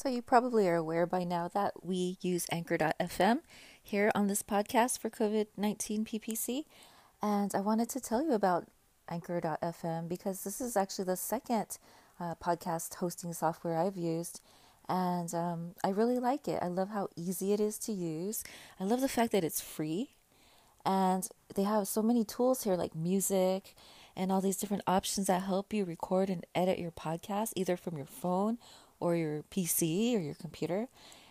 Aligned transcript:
So, 0.00 0.08
you 0.08 0.22
probably 0.22 0.68
are 0.68 0.76
aware 0.76 1.06
by 1.06 1.24
now 1.24 1.48
that 1.54 1.84
we 1.84 2.18
use 2.20 2.46
Anchor.fm 2.52 3.40
here 3.82 4.12
on 4.14 4.28
this 4.28 4.44
podcast 4.44 5.00
for 5.00 5.10
COVID 5.10 5.48
19 5.56 6.04
PPC. 6.04 6.66
And 7.20 7.52
I 7.52 7.58
wanted 7.58 7.88
to 7.88 8.00
tell 8.00 8.22
you 8.22 8.30
about 8.30 8.68
Anchor.fm 9.08 10.08
because 10.08 10.44
this 10.44 10.60
is 10.60 10.76
actually 10.76 11.06
the 11.06 11.16
second 11.16 11.78
uh, 12.20 12.36
podcast 12.36 12.94
hosting 12.94 13.32
software 13.32 13.76
I've 13.76 13.96
used. 13.96 14.40
And 14.88 15.34
um, 15.34 15.74
I 15.82 15.88
really 15.88 16.20
like 16.20 16.46
it. 16.46 16.60
I 16.62 16.68
love 16.68 16.90
how 16.90 17.08
easy 17.16 17.52
it 17.52 17.58
is 17.58 17.76
to 17.78 17.92
use. 17.92 18.44
I 18.78 18.84
love 18.84 19.00
the 19.00 19.08
fact 19.08 19.32
that 19.32 19.42
it's 19.42 19.60
free. 19.60 20.10
And 20.86 21.28
they 21.56 21.64
have 21.64 21.88
so 21.88 22.02
many 22.02 22.22
tools 22.22 22.62
here 22.62 22.76
like 22.76 22.94
music 22.94 23.74
and 24.14 24.30
all 24.30 24.40
these 24.40 24.58
different 24.58 24.84
options 24.86 25.26
that 25.26 25.42
help 25.42 25.72
you 25.72 25.84
record 25.84 26.30
and 26.30 26.46
edit 26.54 26.78
your 26.78 26.92
podcast 26.92 27.52
either 27.56 27.76
from 27.76 27.96
your 27.96 28.06
phone 28.06 28.58
or 29.00 29.16
your 29.16 29.42
PC 29.50 30.16
or 30.16 30.20
your 30.20 30.34
computer. 30.34 30.88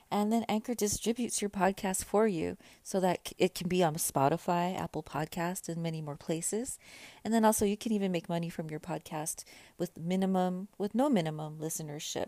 And 0.09 0.31
then 0.31 0.45
Anchor 0.47 0.73
distributes 0.73 1.41
your 1.41 1.49
podcast 1.49 2.05
for 2.05 2.27
you 2.27 2.55
so 2.81 2.99
that 3.01 3.33
it 3.37 3.53
can 3.53 3.67
be 3.67 3.83
on 3.83 3.95
Spotify, 3.95 4.79
Apple 4.79 5.03
Podcast, 5.03 5.67
and 5.67 5.83
many 5.83 6.01
more 6.01 6.15
places. 6.15 6.79
And 7.25 7.33
then 7.33 7.43
also 7.43 7.65
you 7.65 7.75
can 7.75 7.91
even 7.91 8.11
make 8.11 8.29
money 8.29 8.49
from 8.49 8.69
your 8.69 8.79
podcast 8.79 9.43
with 9.77 9.97
minimum, 9.97 10.69
with 10.77 10.95
no 10.95 11.09
minimum 11.09 11.57
listenership. 11.59 12.27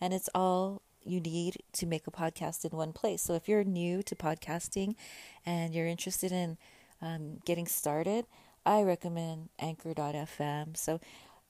And 0.00 0.14
it's 0.14 0.30
all 0.34 0.80
you 1.04 1.20
need 1.20 1.58
to 1.74 1.86
make 1.86 2.06
a 2.06 2.10
podcast 2.10 2.64
in 2.64 2.76
one 2.76 2.92
place. 2.92 3.22
So 3.22 3.34
if 3.34 3.46
you're 3.46 3.64
new 3.64 4.02
to 4.04 4.14
podcasting 4.14 4.94
and 5.44 5.74
you're 5.74 5.86
interested 5.86 6.32
in 6.32 6.56
um, 7.02 7.38
getting 7.44 7.66
started, 7.66 8.26
I 8.64 8.82
recommend 8.82 9.48
Anchor.fm. 9.58 10.76
So 10.76 11.00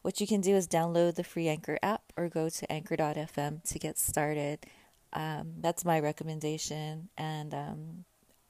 what 0.08 0.22
you 0.22 0.26
can 0.26 0.40
do 0.40 0.56
is 0.56 0.66
download 0.66 1.16
the 1.16 1.22
free 1.22 1.48
Anchor 1.48 1.78
app 1.82 2.14
or 2.16 2.30
go 2.30 2.48
to 2.48 2.72
anchor.fm 2.72 3.62
to 3.62 3.78
get 3.78 3.98
started. 3.98 4.58
Um, 5.12 5.56
that's 5.60 5.84
my 5.84 6.00
recommendation. 6.00 7.10
And, 7.18 7.52
um, 7.52 8.04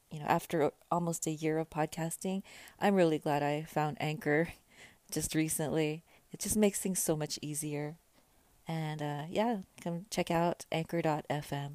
you 0.09 0.21
know, 0.21 0.27
after 0.27 0.71
almost 0.89 1.27
a 1.27 1.33
year 1.33 1.59
of 1.59 1.69
podcasting, 1.69 2.45
I'm 2.79 2.95
really 2.95 3.19
glad 3.19 3.43
I 3.43 3.65
found 3.65 3.97
Anchor 3.99 4.51
just 5.11 5.35
recently. 5.35 6.05
It 6.33 6.39
just 6.39 6.57
makes 6.57 6.81
things 6.81 7.03
so 7.03 7.17
much 7.17 7.41
easier. 7.43 7.97
And 8.69 9.03
uh, 9.03 9.23
yeah, 9.29 9.57
come 9.83 10.07
check 10.11 10.31
out 10.31 10.65
anchor.fm. 10.71 11.73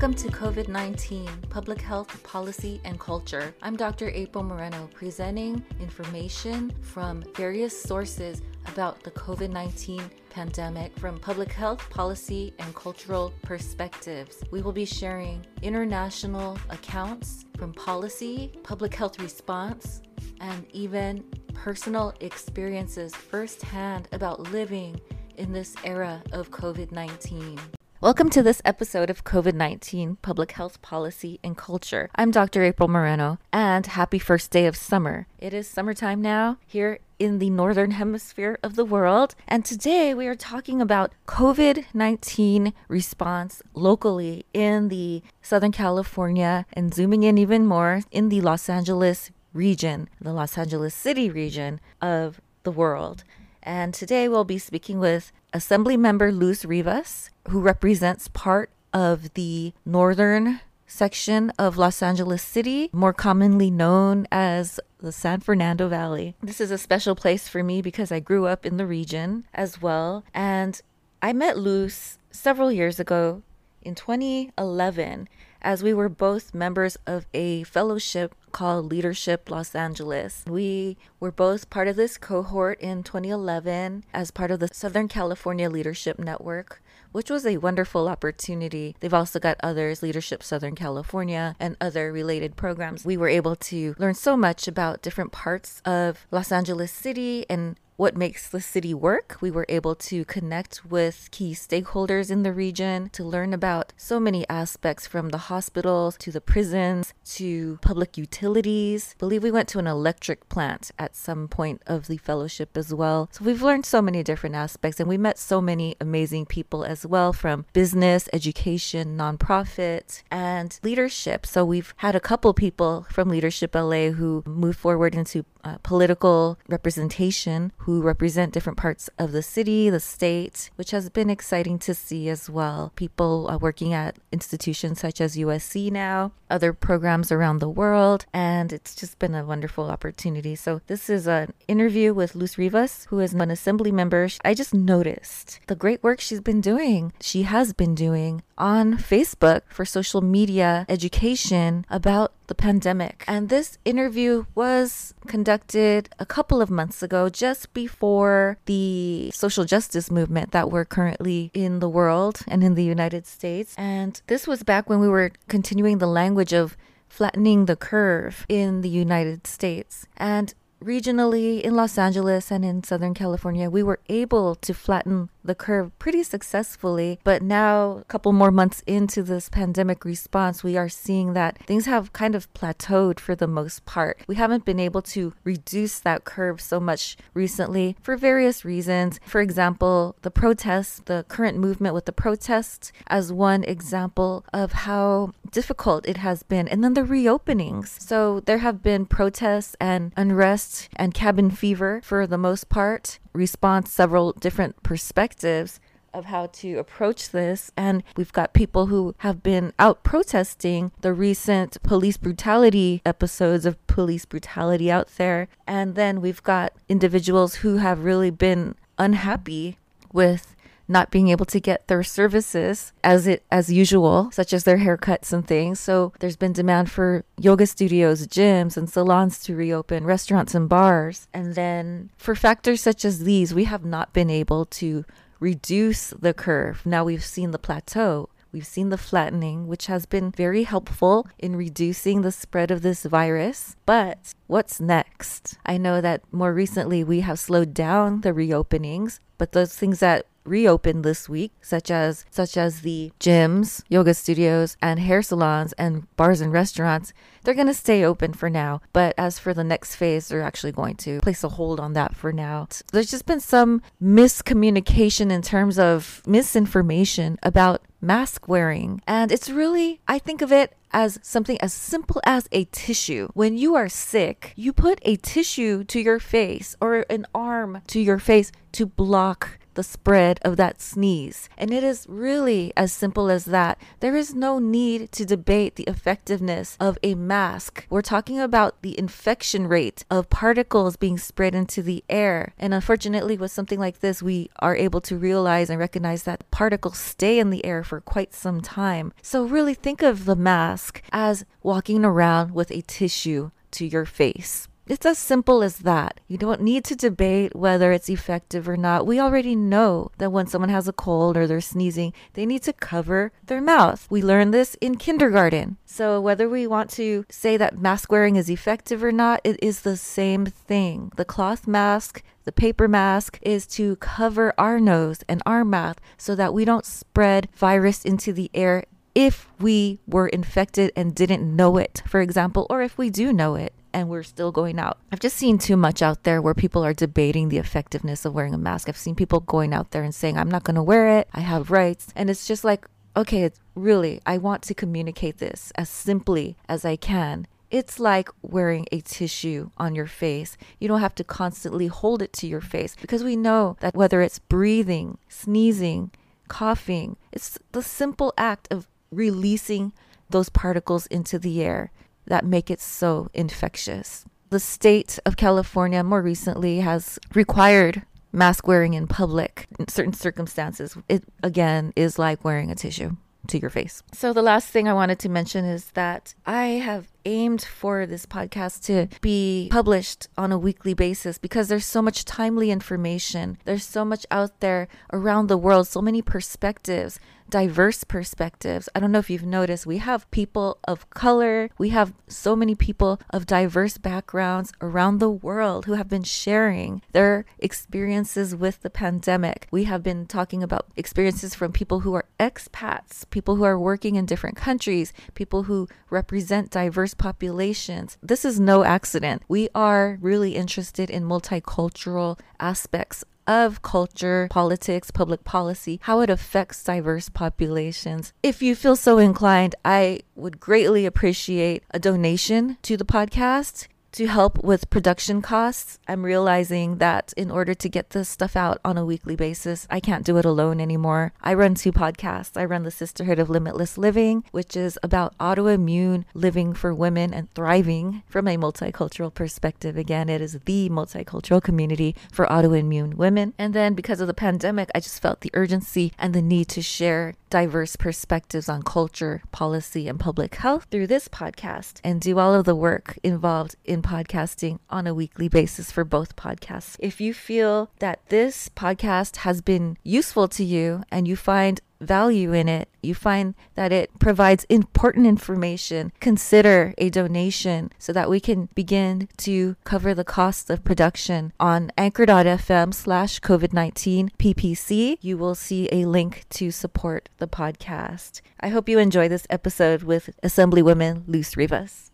Welcome 0.00 0.16
to 0.16 0.28
COVID 0.28 0.68
19 0.68 1.28
Public 1.50 1.78
Health 1.78 2.22
Policy 2.22 2.80
and 2.84 2.98
Culture. 2.98 3.54
I'm 3.60 3.76
Dr. 3.76 4.08
April 4.08 4.42
Moreno, 4.42 4.88
presenting 4.94 5.62
information 5.78 6.72
from 6.80 7.22
various 7.34 7.78
sources 7.78 8.40
about 8.68 9.02
the 9.02 9.10
COVID 9.10 9.50
19 9.50 10.02
pandemic 10.30 10.98
from 10.98 11.18
public 11.18 11.52
health 11.52 11.90
policy 11.90 12.54
and 12.60 12.74
cultural 12.74 13.34
perspectives. 13.42 14.42
We 14.50 14.62
will 14.62 14.72
be 14.72 14.86
sharing 14.86 15.44
international 15.60 16.58
accounts 16.70 17.44
from 17.58 17.74
policy, 17.74 18.52
public 18.62 18.94
health 18.94 19.20
response, 19.20 20.00
and 20.40 20.64
even 20.72 21.24
personal 21.52 22.14
experiences 22.20 23.14
firsthand 23.14 24.08
about 24.12 24.40
living 24.50 24.98
in 25.36 25.52
this 25.52 25.74
era 25.84 26.22
of 26.32 26.50
COVID 26.50 26.90
19. 26.90 27.60
Welcome 28.02 28.30
to 28.30 28.42
this 28.42 28.62
episode 28.64 29.10
of 29.10 29.24
COVID 29.24 29.52
19 29.52 30.16
Public 30.22 30.52
Health 30.52 30.80
Policy 30.80 31.38
and 31.44 31.54
Culture. 31.54 32.08
I'm 32.14 32.30
Dr. 32.30 32.64
April 32.64 32.88
Moreno, 32.88 33.38
and 33.52 33.84
happy 33.84 34.18
first 34.18 34.50
day 34.50 34.64
of 34.64 34.74
summer. 34.74 35.26
It 35.38 35.52
is 35.52 35.68
summertime 35.68 36.22
now 36.22 36.56
here 36.66 37.00
in 37.18 37.40
the 37.40 37.50
northern 37.50 37.90
hemisphere 37.90 38.58
of 38.62 38.74
the 38.74 38.86
world, 38.86 39.34
and 39.46 39.66
today 39.66 40.14
we 40.14 40.26
are 40.26 40.34
talking 40.34 40.80
about 40.80 41.12
COVID 41.28 41.84
19 41.92 42.72
response 42.88 43.62
locally 43.74 44.46
in 44.54 44.88
the 44.88 45.22
Southern 45.42 45.70
California 45.70 46.64
and 46.72 46.94
zooming 46.94 47.22
in 47.22 47.36
even 47.36 47.66
more 47.66 48.00
in 48.10 48.30
the 48.30 48.40
Los 48.40 48.70
Angeles 48.70 49.30
region, 49.52 50.08
the 50.18 50.32
Los 50.32 50.56
Angeles 50.56 50.94
City 50.94 51.28
region 51.28 51.78
of 52.00 52.40
the 52.62 52.72
world. 52.72 53.24
And 53.62 53.92
today 53.92 54.26
we'll 54.26 54.44
be 54.44 54.56
speaking 54.56 54.98
with 55.00 55.32
Assembly 55.52 55.96
Member 55.96 56.30
Luz 56.30 56.64
Rivas, 56.64 57.30
who 57.48 57.60
represents 57.60 58.28
part 58.28 58.70
of 58.92 59.34
the 59.34 59.72
northern 59.84 60.60
section 60.86 61.50
of 61.58 61.76
Los 61.76 62.02
Angeles 62.02 62.42
City, 62.42 62.90
more 62.92 63.12
commonly 63.12 63.70
known 63.70 64.26
as 64.30 64.80
the 64.98 65.12
San 65.12 65.40
Fernando 65.40 65.88
Valley. 65.88 66.34
This 66.42 66.60
is 66.60 66.70
a 66.70 66.78
special 66.78 67.14
place 67.14 67.48
for 67.48 67.62
me 67.62 67.80
because 67.80 68.12
I 68.12 68.20
grew 68.20 68.46
up 68.46 68.66
in 68.66 68.76
the 68.76 68.86
region 68.86 69.44
as 69.54 69.80
well. 69.80 70.24
And 70.34 70.80
I 71.22 71.32
met 71.32 71.58
Luz 71.58 72.18
several 72.30 72.70
years 72.70 73.00
ago 73.00 73.42
in 73.82 73.94
2011 73.94 75.28
as 75.62 75.82
we 75.82 75.92
were 75.92 76.08
both 76.08 76.54
members 76.54 76.96
of 77.06 77.26
a 77.34 77.64
fellowship 77.64 78.34
called 78.52 78.90
Leadership 78.90 79.50
Los 79.50 79.74
Angeles. 79.74 80.44
We 80.46 80.96
were 81.18 81.32
both 81.32 81.70
part 81.70 81.88
of 81.88 81.96
this 81.96 82.18
cohort 82.18 82.80
in 82.80 83.02
2011 83.02 84.04
as 84.12 84.30
part 84.30 84.50
of 84.50 84.60
the 84.60 84.68
Southern 84.72 85.08
California 85.08 85.70
Leadership 85.70 86.18
Network. 86.18 86.82
Which 87.12 87.28
was 87.28 87.44
a 87.44 87.56
wonderful 87.56 88.08
opportunity. 88.08 88.94
They've 89.00 89.12
also 89.12 89.40
got 89.40 89.56
others, 89.64 90.00
Leadership 90.00 90.44
Southern 90.44 90.76
California, 90.76 91.56
and 91.58 91.76
other 91.80 92.12
related 92.12 92.54
programs. 92.54 93.04
We 93.04 93.16
were 93.16 93.28
able 93.28 93.56
to 93.56 93.96
learn 93.98 94.14
so 94.14 94.36
much 94.36 94.68
about 94.68 95.02
different 95.02 95.32
parts 95.32 95.82
of 95.84 96.24
Los 96.30 96.52
Angeles 96.52 96.92
City 96.92 97.46
and 97.50 97.76
what 98.00 98.16
makes 98.16 98.48
the 98.48 98.62
city 98.62 98.94
work. 98.94 99.36
We 99.42 99.50
were 99.50 99.66
able 99.68 99.94
to 99.94 100.24
connect 100.24 100.86
with 100.86 101.28
key 101.30 101.52
stakeholders 101.52 102.30
in 102.30 102.44
the 102.44 102.52
region 102.66 103.10
to 103.10 103.22
learn 103.22 103.52
about 103.52 103.92
so 103.98 104.18
many 104.18 104.48
aspects 104.48 105.06
from 105.06 105.28
the 105.28 105.50
hospitals 105.52 106.16
to 106.16 106.32
the 106.32 106.40
prisons 106.40 107.12
to 107.36 107.78
public 107.82 108.16
utilities. 108.16 109.14
I 109.16 109.18
believe 109.18 109.42
we 109.42 109.50
went 109.50 109.68
to 109.68 109.78
an 109.78 109.86
electric 109.86 110.48
plant 110.48 110.90
at 110.98 111.14
some 111.14 111.46
point 111.46 111.82
of 111.86 112.06
the 112.06 112.16
fellowship 112.16 112.74
as 112.74 112.94
well. 112.94 113.28
So 113.32 113.44
we've 113.44 113.60
learned 113.60 113.84
so 113.84 114.00
many 114.00 114.22
different 114.22 114.56
aspects 114.56 114.98
and 114.98 115.06
we 115.06 115.18
met 115.18 115.36
so 115.38 115.60
many 115.60 115.94
amazing 116.00 116.46
people 116.46 116.84
as 116.84 117.04
well 117.04 117.34
from 117.34 117.66
business, 117.74 118.30
education, 118.32 119.14
nonprofit, 119.18 120.22
and 120.30 120.80
leadership. 120.82 121.44
So 121.44 121.66
we've 121.66 121.92
had 121.98 122.14
a 122.16 122.26
couple 122.30 122.54
people 122.54 123.06
from 123.10 123.28
Leadership 123.28 123.74
LA 123.74 124.08
who 124.12 124.42
moved 124.46 124.78
forward 124.78 125.14
into 125.14 125.44
uh, 125.62 125.76
political 125.82 126.58
representation 126.68 127.72
who 127.78 127.89
represent 127.98 128.52
different 128.52 128.76
parts 128.76 129.08
of 129.18 129.32
the 129.32 129.42
city, 129.42 129.88
the 129.88 129.98
state, 130.00 130.70
which 130.76 130.90
has 130.90 131.08
been 131.08 131.30
exciting 131.30 131.78
to 131.78 131.94
see 131.94 132.28
as 132.28 132.50
well. 132.50 132.92
People 132.94 133.48
uh, 133.50 133.56
working 133.56 133.94
at 133.94 134.18
institutions 134.30 135.00
such 135.00 135.18
as 135.18 135.36
USC 135.36 135.90
now, 135.90 136.32
other 136.50 136.74
programs 136.74 137.32
around 137.32 137.58
the 137.58 137.70
world, 137.70 138.26
and 138.34 138.70
it's 138.70 138.94
just 138.94 139.18
been 139.18 139.34
a 139.34 139.44
wonderful 139.44 139.90
opportunity. 139.90 140.54
So, 140.54 140.82
this 140.88 141.08
is 141.08 141.26
an 141.26 141.54
interview 141.68 142.12
with 142.12 142.34
Luz 142.34 142.58
Rivas, 142.58 143.06
who 143.08 143.20
is 143.20 143.32
an 143.32 143.50
assembly 143.50 143.90
member. 143.90 144.28
I 144.44 144.52
just 144.52 144.74
noticed 144.74 145.60
the 145.66 145.74
great 145.74 146.02
work 146.02 146.20
she's 146.20 146.42
been 146.42 146.60
doing, 146.60 147.12
she 147.20 147.42
has 147.42 147.72
been 147.72 147.94
doing 147.94 148.42
on 148.60 148.98
Facebook 148.98 149.62
for 149.68 149.84
social 149.84 150.20
media 150.20 150.84
education 150.88 151.86
about 151.88 152.32
the 152.46 152.54
pandemic. 152.54 153.24
And 153.26 153.48
this 153.48 153.78
interview 153.84 154.44
was 154.54 155.14
conducted 155.26 156.10
a 156.18 156.26
couple 156.26 156.60
of 156.60 156.70
months 156.70 157.02
ago, 157.02 157.28
just 157.30 157.72
before 157.72 158.58
the 158.66 159.30
social 159.32 159.64
justice 159.64 160.10
movement 160.10 160.52
that 160.52 160.70
we're 160.70 160.84
currently 160.84 161.50
in 161.54 161.80
the 161.80 161.88
world 161.88 162.40
and 162.46 162.62
in 162.62 162.74
the 162.74 162.84
United 162.84 163.26
States. 163.26 163.74
And 163.78 164.20
this 164.26 164.46
was 164.46 164.62
back 164.62 164.90
when 164.90 165.00
we 165.00 165.08
were 165.08 165.32
continuing 165.48 165.98
the 165.98 166.06
language 166.06 166.52
of 166.52 166.76
flattening 167.08 167.64
the 167.64 167.76
curve 167.76 168.46
in 168.48 168.82
the 168.82 168.88
United 168.88 169.46
States. 169.46 170.06
And 170.16 170.54
regionally 170.82 171.60
in 171.60 171.74
Los 171.74 171.98
Angeles 171.98 172.50
and 172.50 172.64
in 172.64 172.82
Southern 172.82 173.14
California, 173.14 173.68
we 173.68 173.82
were 173.82 174.00
able 174.08 174.54
to 174.56 174.74
flatten 174.74 175.28
the 175.44 175.54
curve 175.54 175.96
pretty 175.98 176.22
successfully. 176.22 177.18
But 177.24 177.42
now, 177.42 177.98
a 177.98 178.04
couple 178.04 178.32
more 178.32 178.50
months 178.50 178.82
into 178.86 179.22
this 179.22 179.48
pandemic 179.48 180.04
response, 180.04 180.64
we 180.64 180.76
are 180.76 180.88
seeing 180.88 181.32
that 181.34 181.58
things 181.66 181.86
have 181.86 182.12
kind 182.12 182.34
of 182.34 182.52
plateaued 182.54 183.20
for 183.20 183.34
the 183.34 183.46
most 183.46 183.84
part. 183.84 184.20
We 184.26 184.34
haven't 184.36 184.64
been 184.64 184.80
able 184.80 185.02
to 185.02 185.32
reduce 185.44 185.98
that 186.00 186.24
curve 186.24 186.60
so 186.60 186.80
much 186.80 187.16
recently 187.34 187.96
for 188.02 188.16
various 188.16 188.64
reasons. 188.64 189.20
For 189.26 189.40
example, 189.40 190.16
the 190.22 190.30
protests, 190.30 191.00
the 191.04 191.24
current 191.28 191.58
movement 191.58 191.94
with 191.94 192.06
the 192.06 192.12
protests, 192.12 192.92
as 193.06 193.32
one 193.32 193.64
example 193.64 194.44
of 194.52 194.72
how 194.72 195.32
difficult 195.50 196.06
it 196.06 196.18
has 196.18 196.42
been. 196.42 196.68
And 196.68 196.82
then 196.82 196.94
the 196.94 197.02
reopenings. 197.02 198.00
So 198.00 198.40
there 198.40 198.58
have 198.58 198.82
been 198.82 199.06
protests 199.06 199.76
and 199.80 200.12
unrest 200.16 200.88
and 200.96 201.14
cabin 201.14 201.50
fever 201.50 202.00
for 202.04 202.26
the 202.26 202.38
most 202.38 202.68
part 202.68 203.18
response 203.32 203.90
several 203.90 204.32
different 204.32 204.82
perspectives 204.82 205.80
of 206.12 206.26
how 206.26 206.46
to 206.46 206.76
approach 206.76 207.30
this. 207.30 207.70
And 207.76 208.02
we've 208.16 208.32
got 208.32 208.52
people 208.52 208.86
who 208.86 209.14
have 209.18 209.42
been 209.42 209.72
out 209.78 210.02
protesting 210.02 210.92
the 211.00 211.12
recent 211.12 211.82
police 211.82 212.16
brutality 212.16 213.00
episodes 213.04 213.66
of 213.66 213.84
police 213.86 214.24
brutality 214.24 214.90
out 214.90 215.08
there. 215.16 215.48
And 215.66 215.94
then 215.94 216.20
we've 216.20 216.42
got 216.42 216.72
individuals 216.88 217.56
who 217.56 217.76
have 217.76 218.04
really 218.04 218.30
been 218.30 218.74
unhappy 218.98 219.78
with 220.12 220.54
not 220.90 221.10
being 221.10 221.28
able 221.28 221.46
to 221.46 221.60
get 221.60 221.86
their 221.86 222.02
services 222.02 222.92
as 223.04 223.26
it 223.26 223.44
as 223.50 223.72
usual, 223.72 224.30
such 224.32 224.52
as 224.52 224.64
their 224.64 224.78
haircuts 224.78 225.32
and 225.32 225.46
things. 225.46 225.78
So 225.78 226.12
there's 226.18 226.36
been 226.36 226.52
demand 226.52 226.90
for 226.90 227.24
yoga 227.38 227.66
studios, 227.66 228.26
gyms 228.26 228.76
and 228.76 228.90
salons 228.90 229.38
to 229.44 229.54
reopen, 229.54 230.04
restaurants 230.04 230.54
and 230.54 230.68
bars. 230.68 231.28
And 231.32 231.54
then 231.54 232.10
for 232.18 232.34
factors 232.34 232.80
such 232.80 233.04
as 233.04 233.20
these, 233.20 233.54
we 233.54 233.64
have 233.64 233.84
not 233.84 234.12
been 234.12 234.30
able 234.30 234.66
to 234.66 235.04
reduce 235.38 236.10
the 236.10 236.34
curve. 236.34 236.84
Now 236.84 237.04
we've 237.04 237.24
seen 237.24 237.52
the 237.52 237.58
plateau. 237.58 238.28
We've 238.52 238.66
seen 238.66 238.88
the 238.88 238.98
flattening, 238.98 239.68
which 239.68 239.86
has 239.86 240.06
been 240.06 240.32
very 240.32 240.64
helpful 240.64 241.28
in 241.38 241.54
reducing 241.54 242.22
the 242.22 242.32
spread 242.32 242.72
of 242.72 242.82
this 242.82 243.04
virus. 243.04 243.76
But 243.86 244.34
what's 244.48 244.80
next? 244.80 245.56
I 245.64 245.78
know 245.78 246.00
that 246.00 246.22
more 246.32 246.52
recently 246.52 247.04
we 247.04 247.20
have 247.20 247.38
slowed 247.38 247.72
down 247.72 248.22
the 248.22 248.32
reopenings, 248.32 249.20
but 249.38 249.52
those 249.52 249.76
things 249.76 250.00
that 250.00 250.26
reopened 250.50 251.04
this 251.04 251.28
week, 251.28 251.52
such 251.62 251.90
as 251.90 252.24
such 252.30 252.56
as 252.56 252.82
the 252.82 253.12
gyms, 253.20 253.82
yoga 253.88 254.12
studios, 254.12 254.76
and 254.82 255.00
hair 255.00 255.22
salons 255.22 255.72
and 255.74 256.14
bars 256.16 256.40
and 256.40 256.52
restaurants, 256.52 257.12
they're 257.42 257.54
going 257.54 257.66
to 257.66 257.74
stay 257.74 258.04
open 258.04 258.34
for 258.34 258.50
now. 258.50 258.82
But 258.92 259.14
as 259.16 259.38
for 259.38 259.54
the 259.54 259.64
next 259.64 259.94
phase, 259.94 260.28
they're 260.28 260.42
actually 260.42 260.72
going 260.72 260.96
to 260.96 261.20
place 261.20 261.44
a 261.44 261.48
hold 261.48 261.80
on 261.80 261.94
that 261.94 262.16
for 262.16 262.32
now. 262.32 262.68
There's 262.92 263.10
just 263.10 263.26
been 263.26 263.40
some 263.40 263.80
miscommunication 264.02 265.30
in 265.30 265.40
terms 265.40 265.78
of 265.78 266.22
misinformation 266.26 267.38
about 267.42 267.82
mask 268.00 268.48
wearing. 268.48 269.00
And 269.06 269.30
it's 269.30 269.50
really, 269.50 270.00
I 270.08 270.18
think 270.18 270.42
of 270.42 270.52
it 270.52 270.76
as 270.92 271.18
something 271.22 271.60
as 271.60 271.72
simple 271.72 272.20
as 272.24 272.48
a 272.50 272.64
tissue. 272.66 273.28
When 273.34 273.56
you 273.56 273.74
are 273.76 273.88
sick, 273.88 274.52
you 274.56 274.72
put 274.72 274.98
a 275.02 275.16
tissue 275.16 275.84
to 275.84 276.00
your 276.00 276.18
face 276.18 276.74
or 276.80 277.06
an 277.08 277.26
arm 277.34 277.82
to 277.88 278.00
your 278.00 278.18
face 278.18 278.50
to 278.72 278.86
block 278.86 279.59
the 279.74 279.82
spread 279.82 280.40
of 280.42 280.56
that 280.56 280.80
sneeze. 280.80 281.48
And 281.56 281.72
it 281.72 281.82
is 281.82 282.06
really 282.08 282.72
as 282.76 282.92
simple 282.92 283.30
as 283.30 283.44
that. 283.46 283.80
There 284.00 284.16
is 284.16 284.34
no 284.34 284.58
need 284.58 285.12
to 285.12 285.24
debate 285.24 285.76
the 285.76 285.84
effectiveness 285.84 286.76
of 286.80 286.98
a 287.02 287.14
mask. 287.14 287.86
We're 287.90 288.02
talking 288.02 288.40
about 288.40 288.82
the 288.82 288.98
infection 288.98 289.66
rate 289.66 290.04
of 290.10 290.30
particles 290.30 290.96
being 290.96 291.18
spread 291.18 291.54
into 291.54 291.82
the 291.82 292.04
air. 292.08 292.54
And 292.58 292.74
unfortunately, 292.74 293.36
with 293.36 293.50
something 293.50 293.78
like 293.78 294.00
this, 294.00 294.22
we 294.22 294.50
are 294.58 294.76
able 294.76 295.00
to 295.02 295.16
realize 295.16 295.70
and 295.70 295.78
recognize 295.78 296.24
that 296.24 296.50
particles 296.50 296.98
stay 296.98 297.38
in 297.38 297.50
the 297.50 297.64
air 297.64 297.84
for 297.84 298.00
quite 298.00 298.34
some 298.34 298.60
time. 298.60 299.12
So, 299.22 299.44
really 299.44 299.74
think 299.74 300.02
of 300.02 300.24
the 300.24 300.36
mask 300.36 301.02
as 301.12 301.44
walking 301.62 302.04
around 302.04 302.52
with 302.52 302.70
a 302.70 302.82
tissue 302.82 303.50
to 303.72 303.86
your 303.86 304.04
face. 304.04 304.69
It's 304.90 305.06
as 305.06 305.20
simple 305.20 305.62
as 305.62 305.78
that. 305.78 306.18
You 306.26 306.36
don't 306.36 306.62
need 306.62 306.82
to 306.86 306.96
debate 306.96 307.54
whether 307.54 307.92
it's 307.92 308.10
effective 308.10 308.68
or 308.68 308.76
not. 308.76 309.06
We 309.06 309.20
already 309.20 309.54
know 309.54 310.10
that 310.18 310.32
when 310.32 310.48
someone 310.48 310.68
has 310.68 310.88
a 310.88 310.92
cold 310.92 311.36
or 311.36 311.46
they're 311.46 311.60
sneezing, 311.60 312.12
they 312.32 312.44
need 312.44 312.64
to 312.64 312.72
cover 312.72 313.30
their 313.46 313.60
mouth. 313.60 314.08
We 314.10 314.20
learned 314.20 314.52
this 314.52 314.74
in 314.80 314.96
kindergarten. 314.96 315.76
So, 315.86 316.20
whether 316.20 316.48
we 316.48 316.66
want 316.66 316.90
to 316.90 317.24
say 317.30 317.56
that 317.56 317.78
mask 317.78 318.10
wearing 318.10 318.34
is 318.34 318.50
effective 318.50 319.04
or 319.04 319.12
not, 319.12 319.40
it 319.44 319.62
is 319.62 319.82
the 319.82 319.96
same 319.96 320.46
thing. 320.46 321.12
The 321.14 321.24
cloth 321.24 321.68
mask 321.68 322.24
the 322.44 322.52
paper 322.52 322.88
mask 322.88 323.38
is 323.42 323.66
to 323.68 323.94
cover 323.96 324.54
our 324.58 324.80
nose 324.80 325.22
and 325.28 325.40
our 325.46 325.64
mouth 325.64 326.00
so 326.16 326.34
that 326.34 326.52
we 326.52 326.64
don't 326.64 326.86
spread 326.86 327.48
virus 327.54 328.04
into 328.04 328.32
the 328.32 328.50
air 328.54 328.84
if 329.14 329.48
we 329.58 329.98
were 330.06 330.28
infected 330.28 330.92
and 330.96 331.14
didn't 331.14 331.56
know 331.56 331.76
it, 331.76 332.02
for 332.06 332.20
example, 332.20 332.66
or 332.70 332.82
if 332.82 332.96
we 332.96 333.10
do 333.10 333.32
know 333.32 333.54
it 333.54 333.72
and 333.92 334.08
we're 334.08 334.22
still 334.22 334.52
going 334.52 334.78
out. 334.78 334.98
I've 335.10 335.20
just 335.20 335.36
seen 335.36 335.58
too 335.58 335.76
much 335.76 336.02
out 336.02 336.22
there 336.22 336.40
where 336.40 336.54
people 336.54 336.84
are 336.84 336.94
debating 336.94 337.48
the 337.48 337.58
effectiveness 337.58 338.24
of 338.24 338.34
wearing 338.34 338.54
a 338.54 338.58
mask. 338.58 338.88
I've 338.88 338.96
seen 338.96 339.14
people 339.14 339.40
going 339.40 339.74
out 339.74 339.90
there 339.90 340.02
and 340.02 340.14
saying, 340.14 340.38
I'm 340.38 340.50
not 340.50 340.64
going 340.64 340.76
to 340.76 340.82
wear 340.82 341.18
it. 341.18 341.28
I 341.32 341.40
have 341.40 341.70
rights. 341.70 342.12
And 342.14 342.30
it's 342.30 342.46
just 342.46 342.64
like, 342.64 342.86
okay, 343.16 343.42
it's 343.42 343.58
really, 343.74 344.20
I 344.24 344.38
want 344.38 344.62
to 344.62 344.74
communicate 344.74 345.38
this 345.38 345.72
as 345.74 345.88
simply 345.88 346.56
as 346.68 346.84
I 346.84 346.96
can. 346.96 347.46
It's 347.70 348.00
like 348.00 348.28
wearing 348.42 348.86
a 348.90 349.00
tissue 349.00 349.70
on 349.78 349.94
your 349.94 350.06
face. 350.06 350.56
You 350.78 350.88
don't 350.88 351.00
have 351.00 351.14
to 351.16 351.24
constantly 351.24 351.86
hold 351.86 352.20
it 352.20 352.32
to 352.34 352.46
your 352.46 352.60
face 352.60 352.96
because 353.00 353.22
we 353.22 353.36
know 353.36 353.76
that 353.80 353.94
whether 353.94 354.22
it's 354.22 354.40
breathing, 354.40 355.18
sneezing, 355.28 356.10
coughing, 356.48 357.16
it's 357.30 357.58
the 357.70 357.82
simple 357.82 358.34
act 358.36 358.66
of 358.72 358.88
releasing 359.10 359.92
those 360.28 360.48
particles 360.48 361.06
into 361.06 361.38
the 361.38 361.62
air 361.62 361.90
that 362.26 362.44
make 362.44 362.70
it 362.70 362.80
so 362.80 363.28
infectious. 363.34 364.24
The 364.50 364.60
state 364.60 365.18
of 365.26 365.36
California 365.36 366.02
more 366.02 366.22
recently 366.22 366.80
has 366.80 367.18
required 367.34 368.02
mask 368.32 368.66
wearing 368.66 368.94
in 368.94 369.06
public 369.06 369.66
in 369.78 369.88
certain 369.88 370.12
circumstances. 370.12 370.96
It 371.08 371.24
again 371.42 371.92
is 371.96 372.18
like 372.18 372.44
wearing 372.44 372.70
a 372.70 372.74
tissue 372.74 373.16
to 373.48 373.58
your 373.58 373.70
face. 373.70 374.02
So, 374.12 374.32
the 374.32 374.42
last 374.42 374.68
thing 374.68 374.88
I 374.88 374.92
wanted 374.92 375.18
to 375.20 375.28
mention 375.28 375.64
is 375.64 375.90
that 375.92 376.34
I 376.46 376.64
have 376.84 377.08
aimed 377.24 377.62
for 377.62 378.06
this 378.06 378.26
podcast 378.26 378.84
to 378.84 379.08
be 379.20 379.68
published 379.70 380.28
on 380.36 380.52
a 380.52 380.58
weekly 380.58 380.94
basis 380.94 381.38
because 381.38 381.68
there's 381.68 381.84
so 381.84 382.02
much 382.02 382.24
timely 382.24 382.70
information. 382.70 383.58
There's 383.64 383.84
so 383.84 384.04
much 384.04 384.26
out 384.30 384.60
there 384.60 384.88
around 385.12 385.48
the 385.48 385.58
world, 385.58 385.88
so 385.88 386.00
many 386.00 386.22
perspectives 386.22 387.18
diverse 387.50 388.04
perspectives. 388.04 388.88
I 388.94 389.00
don't 389.00 389.12
know 389.12 389.18
if 389.18 389.28
you've 389.28 389.44
noticed, 389.44 389.86
we 389.86 389.98
have 389.98 390.30
people 390.30 390.78
of 390.84 391.08
color, 391.10 391.70
we 391.78 391.90
have 391.90 392.14
so 392.28 392.54
many 392.56 392.74
people 392.74 393.20
of 393.30 393.46
diverse 393.46 393.98
backgrounds 393.98 394.72
around 394.80 395.18
the 395.18 395.30
world 395.30 395.84
who 395.84 395.94
have 395.94 396.08
been 396.08 396.22
sharing 396.22 397.02
their 397.12 397.44
experiences 397.58 398.54
with 398.54 398.80
the 398.82 398.90
pandemic. 398.90 399.66
We 399.70 399.84
have 399.84 400.02
been 400.02 400.26
talking 400.26 400.62
about 400.62 400.86
experiences 400.96 401.54
from 401.54 401.72
people 401.72 402.00
who 402.00 402.14
are 402.14 402.26
expats, 402.38 403.28
people 403.30 403.56
who 403.56 403.64
are 403.64 403.78
working 403.78 404.14
in 404.14 404.26
different 404.26 404.56
countries, 404.56 405.12
people 405.34 405.64
who 405.64 405.88
represent 406.08 406.70
diverse 406.70 407.14
populations. 407.14 408.16
This 408.22 408.44
is 408.44 408.60
no 408.60 408.84
accident. 408.84 409.42
We 409.48 409.68
are 409.74 410.18
really 410.20 410.54
interested 410.54 411.10
in 411.10 411.24
multicultural 411.24 412.38
aspects 412.58 413.24
of 413.50 413.82
culture, 413.82 414.46
politics, 414.48 415.10
public 415.10 415.42
policy, 415.42 415.98
how 416.02 416.20
it 416.20 416.30
affects 416.30 416.84
diverse 416.84 417.28
populations. 417.28 418.32
If 418.44 418.62
you 418.62 418.76
feel 418.76 418.94
so 418.94 419.18
inclined, 419.18 419.74
I 419.84 420.20
would 420.36 420.60
greatly 420.60 421.04
appreciate 421.04 421.82
a 421.90 421.98
donation 421.98 422.78
to 422.82 422.96
the 422.96 423.04
podcast 423.04 423.88
to 424.12 424.26
help 424.26 424.62
with 424.62 424.90
production 424.90 425.42
costs. 425.42 425.98
I'm 426.08 426.24
realizing 426.24 426.98
that 426.98 427.32
in 427.36 427.50
order 427.50 427.74
to 427.74 427.88
get 427.88 428.10
this 428.10 428.28
stuff 428.28 428.56
out 428.56 428.80
on 428.84 428.98
a 428.98 429.04
weekly 429.04 429.36
basis, 429.36 429.86
I 429.90 430.00
can't 430.00 430.24
do 430.24 430.36
it 430.36 430.44
alone 430.44 430.80
anymore. 430.80 431.32
I 431.40 431.54
run 431.54 431.74
two 431.74 431.92
podcasts. 431.92 432.56
I 432.56 432.64
run 432.64 432.82
the 432.82 432.90
Sisterhood 432.90 433.38
of 433.38 433.50
Limitless 433.50 433.96
Living, 433.96 434.44
which 434.50 434.76
is 434.76 434.98
about 435.02 435.36
autoimmune 435.38 436.24
living 436.34 436.74
for 436.74 436.94
women 436.94 437.32
and 437.32 437.52
thriving 437.54 438.22
from 438.26 438.48
a 438.48 438.56
multicultural 438.56 439.32
perspective. 439.32 439.96
Again, 439.96 440.28
it 440.28 440.40
is 440.40 440.58
the 440.64 440.88
multicultural 440.88 441.62
community 441.62 442.16
for 442.32 442.46
autoimmune 442.46 443.14
women. 443.14 443.54
And 443.58 443.74
then 443.74 443.94
because 443.94 444.20
of 444.20 444.26
the 444.26 444.34
pandemic, 444.34 444.90
I 444.94 445.00
just 445.00 445.22
felt 445.22 445.40
the 445.40 445.50
urgency 445.54 446.12
and 446.18 446.34
the 446.34 446.42
need 446.42 446.68
to 446.68 446.82
share 446.82 447.34
diverse 447.50 447.96
perspectives 447.96 448.68
on 448.68 448.82
culture, 448.82 449.42
policy, 449.52 450.08
and 450.08 450.18
public 450.18 450.54
health 450.54 450.86
through 450.90 451.08
this 451.08 451.28
podcast 451.28 452.00
and 452.02 452.20
do 452.20 452.38
all 452.38 452.54
of 452.54 452.64
the 452.64 452.74
work 452.74 453.18
involved 453.22 453.74
in 453.84 454.00
podcasting 454.00 454.78
on 454.88 455.06
a 455.06 455.14
weekly 455.14 455.48
basis 455.48 455.90
for 455.90 456.04
both 456.04 456.36
podcasts. 456.36 456.96
If 457.00 457.20
you 457.20 457.34
feel 457.34 457.90
that 457.98 458.20
this 458.28 458.68
podcast 458.68 459.38
has 459.38 459.60
been 459.60 459.98
useful 460.04 460.48
to 460.48 460.64
you 460.64 461.02
and 461.10 461.26
you 461.26 461.36
find 461.36 461.80
value 462.00 462.52
in 462.52 462.68
it, 462.68 462.88
you 463.02 463.14
find 463.14 463.54
that 463.74 463.92
it 463.92 464.10
provides 464.18 464.64
important 464.68 465.26
information, 465.26 466.12
consider 466.20 466.94
a 466.98 467.10
donation 467.10 467.92
so 467.98 468.12
that 468.12 468.30
we 468.30 468.40
can 468.40 468.68
begin 468.74 469.28
to 469.38 469.76
cover 469.84 470.14
the 470.14 470.24
costs 470.24 470.70
of 470.70 470.84
production 470.84 471.52
on 471.60 471.90
anchor.fm 471.96 472.92
slash 472.94 473.40
COVID 473.40 473.72
19 473.72 474.30
PPC. 474.38 475.18
You 475.20 475.36
will 475.36 475.54
see 475.54 475.88
a 475.92 476.06
link 476.06 476.44
to 476.50 476.70
support 476.70 477.28
the 477.38 477.48
podcast. 477.48 478.40
I 478.60 478.68
hope 478.68 478.88
you 478.88 478.98
enjoy 478.98 479.28
this 479.28 479.46
episode 479.50 480.02
with 480.02 480.30
Assemblywoman 480.42 481.24
Luz 481.26 481.56
Rivas. 481.56 482.09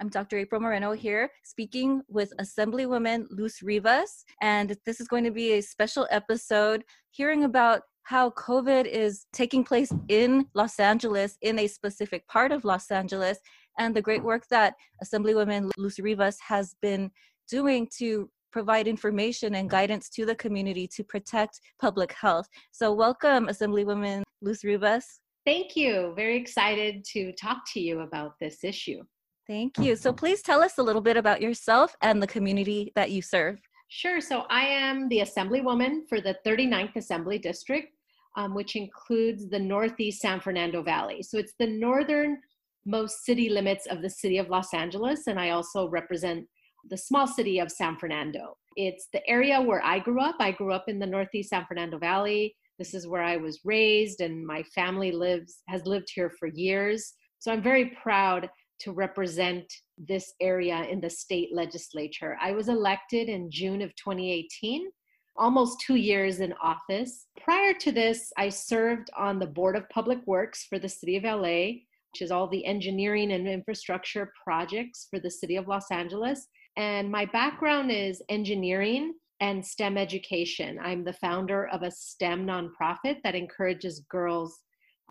I'm 0.00 0.08
Dr. 0.08 0.38
April 0.38 0.62
Moreno 0.62 0.92
here, 0.92 1.30
speaking 1.44 2.00
with 2.08 2.32
Assemblywoman 2.40 3.26
Luz 3.28 3.60
Rivas. 3.62 4.24
And 4.40 4.74
this 4.86 4.98
is 4.98 5.06
going 5.06 5.24
to 5.24 5.30
be 5.30 5.52
a 5.52 5.60
special 5.60 6.08
episode 6.10 6.84
hearing 7.10 7.44
about 7.44 7.82
how 8.04 8.30
COVID 8.30 8.86
is 8.86 9.26
taking 9.34 9.62
place 9.62 9.92
in 10.08 10.46
Los 10.54 10.80
Angeles, 10.80 11.36
in 11.42 11.58
a 11.58 11.66
specific 11.66 12.26
part 12.28 12.50
of 12.50 12.64
Los 12.64 12.90
Angeles, 12.90 13.40
and 13.78 13.94
the 13.94 14.00
great 14.00 14.24
work 14.24 14.46
that 14.48 14.72
Assemblywoman 15.04 15.70
Luz 15.76 15.98
Rivas 15.98 16.38
has 16.40 16.74
been 16.80 17.10
doing 17.50 17.86
to 17.98 18.30
provide 18.52 18.88
information 18.88 19.56
and 19.56 19.68
guidance 19.68 20.08
to 20.10 20.24
the 20.24 20.34
community 20.34 20.88
to 20.96 21.04
protect 21.04 21.60
public 21.78 22.14
health. 22.14 22.48
So, 22.72 22.90
welcome, 22.90 23.48
Assemblywoman 23.48 24.22
Luz 24.40 24.64
Rivas. 24.64 25.20
Thank 25.44 25.76
you. 25.76 26.14
Very 26.16 26.38
excited 26.38 27.04
to 27.12 27.32
talk 27.32 27.58
to 27.74 27.80
you 27.80 28.00
about 28.00 28.36
this 28.40 28.64
issue. 28.64 29.02
Thank 29.50 29.78
you. 29.80 29.96
So 29.96 30.12
please 30.12 30.42
tell 30.42 30.62
us 30.62 30.78
a 30.78 30.82
little 30.82 31.02
bit 31.02 31.16
about 31.16 31.42
yourself 31.42 31.96
and 32.02 32.22
the 32.22 32.26
community 32.28 32.92
that 32.94 33.10
you 33.10 33.20
serve. 33.20 33.60
Sure. 33.88 34.20
So 34.20 34.44
I 34.48 34.60
am 34.60 35.08
the 35.08 35.22
Assemblywoman 35.22 36.08
for 36.08 36.20
the 36.20 36.36
39th 36.46 36.94
Assembly 36.94 37.36
District, 37.36 37.92
um, 38.36 38.54
which 38.54 38.76
includes 38.76 39.48
the 39.48 39.58
Northeast 39.58 40.20
San 40.20 40.38
Fernando 40.38 40.84
Valley. 40.84 41.24
So 41.24 41.36
it's 41.36 41.54
the 41.58 41.66
northernmost 41.66 43.24
city 43.24 43.48
limits 43.48 43.86
of 43.86 44.02
the 44.02 44.10
city 44.10 44.38
of 44.38 44.50
Los 44.50 44.72
Angeles, 44.72 45.26
and 45.26 45.40
I 45.40 45.50
also 45.50 45.88
represent 45.88 46.46
the 46.88 46.96
small 46.96 47.26
city 47.26 47.58
of 47.58 47.72
San 47.72 47.96
Fernando. 47.96 48.56
It's 48.76 49.08
the 49.12 49.28
area 49.28 49.60
where 49.60 49.82
I 49.82 49.98
grew 49.98 50.20
up. 50.20 50.36
I 50.38 50.52
grew 50.52 50.72
up 50.72 50.84
in 50.86 51.00
the 51.00 51.08
Northeast 51.08 51.50
San 51.50 51.66
Fernando 51.66 51.98
Valley. 51.98 52.54
This 52.78 52.94
is 52.94 53.08
where 53.08 53.24
I 53.24 53.36
was 53.36 53.58
raised, 53.64 54.20
and 54.20 54.46
my 54.46 54.62
family 54.76 55.10
lives 55.10 55.64
has 55.66 55.84
lived 55.86 56.06
here 56.14 56.30
for 56.38 56.46
years. 56.46 57.14
So 57.40 57.50
I'm 57.50 57.62
very 57.62 57.96
proud 58.00 58.48
to 58.80 58.92
represent 58.92 59.72
this 59.98 60.32
area 60.40 60.84
in 60.90 61.00
the 61.00 61.10
state 61.10 61.50
legislature. 61.52 62.36
I 62.40 62.52
was 62.52 62.68
elected 62.68 63.28
in 63.28 63.50
June 63.50 63.82
of 63.82 63.94
2018, 63.96 64.90
almost 65.36 65.80
two 65.80 65.96
years 65.96 66.40
in 66.40 66.54
office. 66.62 67.26
Prior 67.42 67.74
to 67.74 67.92
this, 67.92 68.32
I 68.36 68.48
served 68.48 69.10
on 69.16 69.38
the 69.38 69.46
Board 69.46 69.76
of 69.76 69.88
Public 69.90 70.18
Works 70.26 70.66
for 70.68 70.78
the 70.78 70.88
City 70.88 71.16
of 71.16 71.24
LA, 71.24 71.80
which 72.12 72.22
is 72.22 72.30
all 72.30 72.48
the 72.48 72.64
engineering 72.64 73.32
and 73.32 73.46
infrastructure 73.46 74.32
projects 74.42 75.06
for 75.10 75.20
the 75.20 75.30
City 75.30 75.56
of 75.56 75.68
Los 75.68 75.90
Angeles. 75.90 76.46
And 76.76 77.10
my 77.10 77.26
background 77.26 77.90
is 77.90 78.22
engineering 78.28 79.14
and 79.40 79.64
STEM 79.64 79.96
education. 79.96 80.78
I'm 80.82 81.04
the 81.04 81.14
founder 81.14 81.68
of 81.68 81.82
a 81.82 81.90
STEM 81.90 82.46
nonprofit 82.46 83.18
that 83.24 83.34
encourages 83.34 84.04
girls 84.10 84.60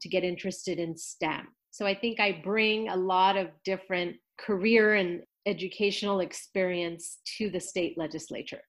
to 0.02 0.10
get 0.10 0.24
interested 0.24 0.80
in 0.80 0.96
STEM. 0.96 1.48
So 1.72 1.86
I 1.86 1.96
think 1.96 2.20
I 2.20 2.42
bring 2.44 2.90
a 2.90 2.96
lot 2.96 3.38
of 3.38 3.48
different 3.64 4.16
career 4.38 4.96
and 4.96 5.22
educational 5.46 6.20
experience 6.20 7.20
to 7.38 7.50
the 7.50 7.60
state 7.60 7.98
legislature. 7.98 8.62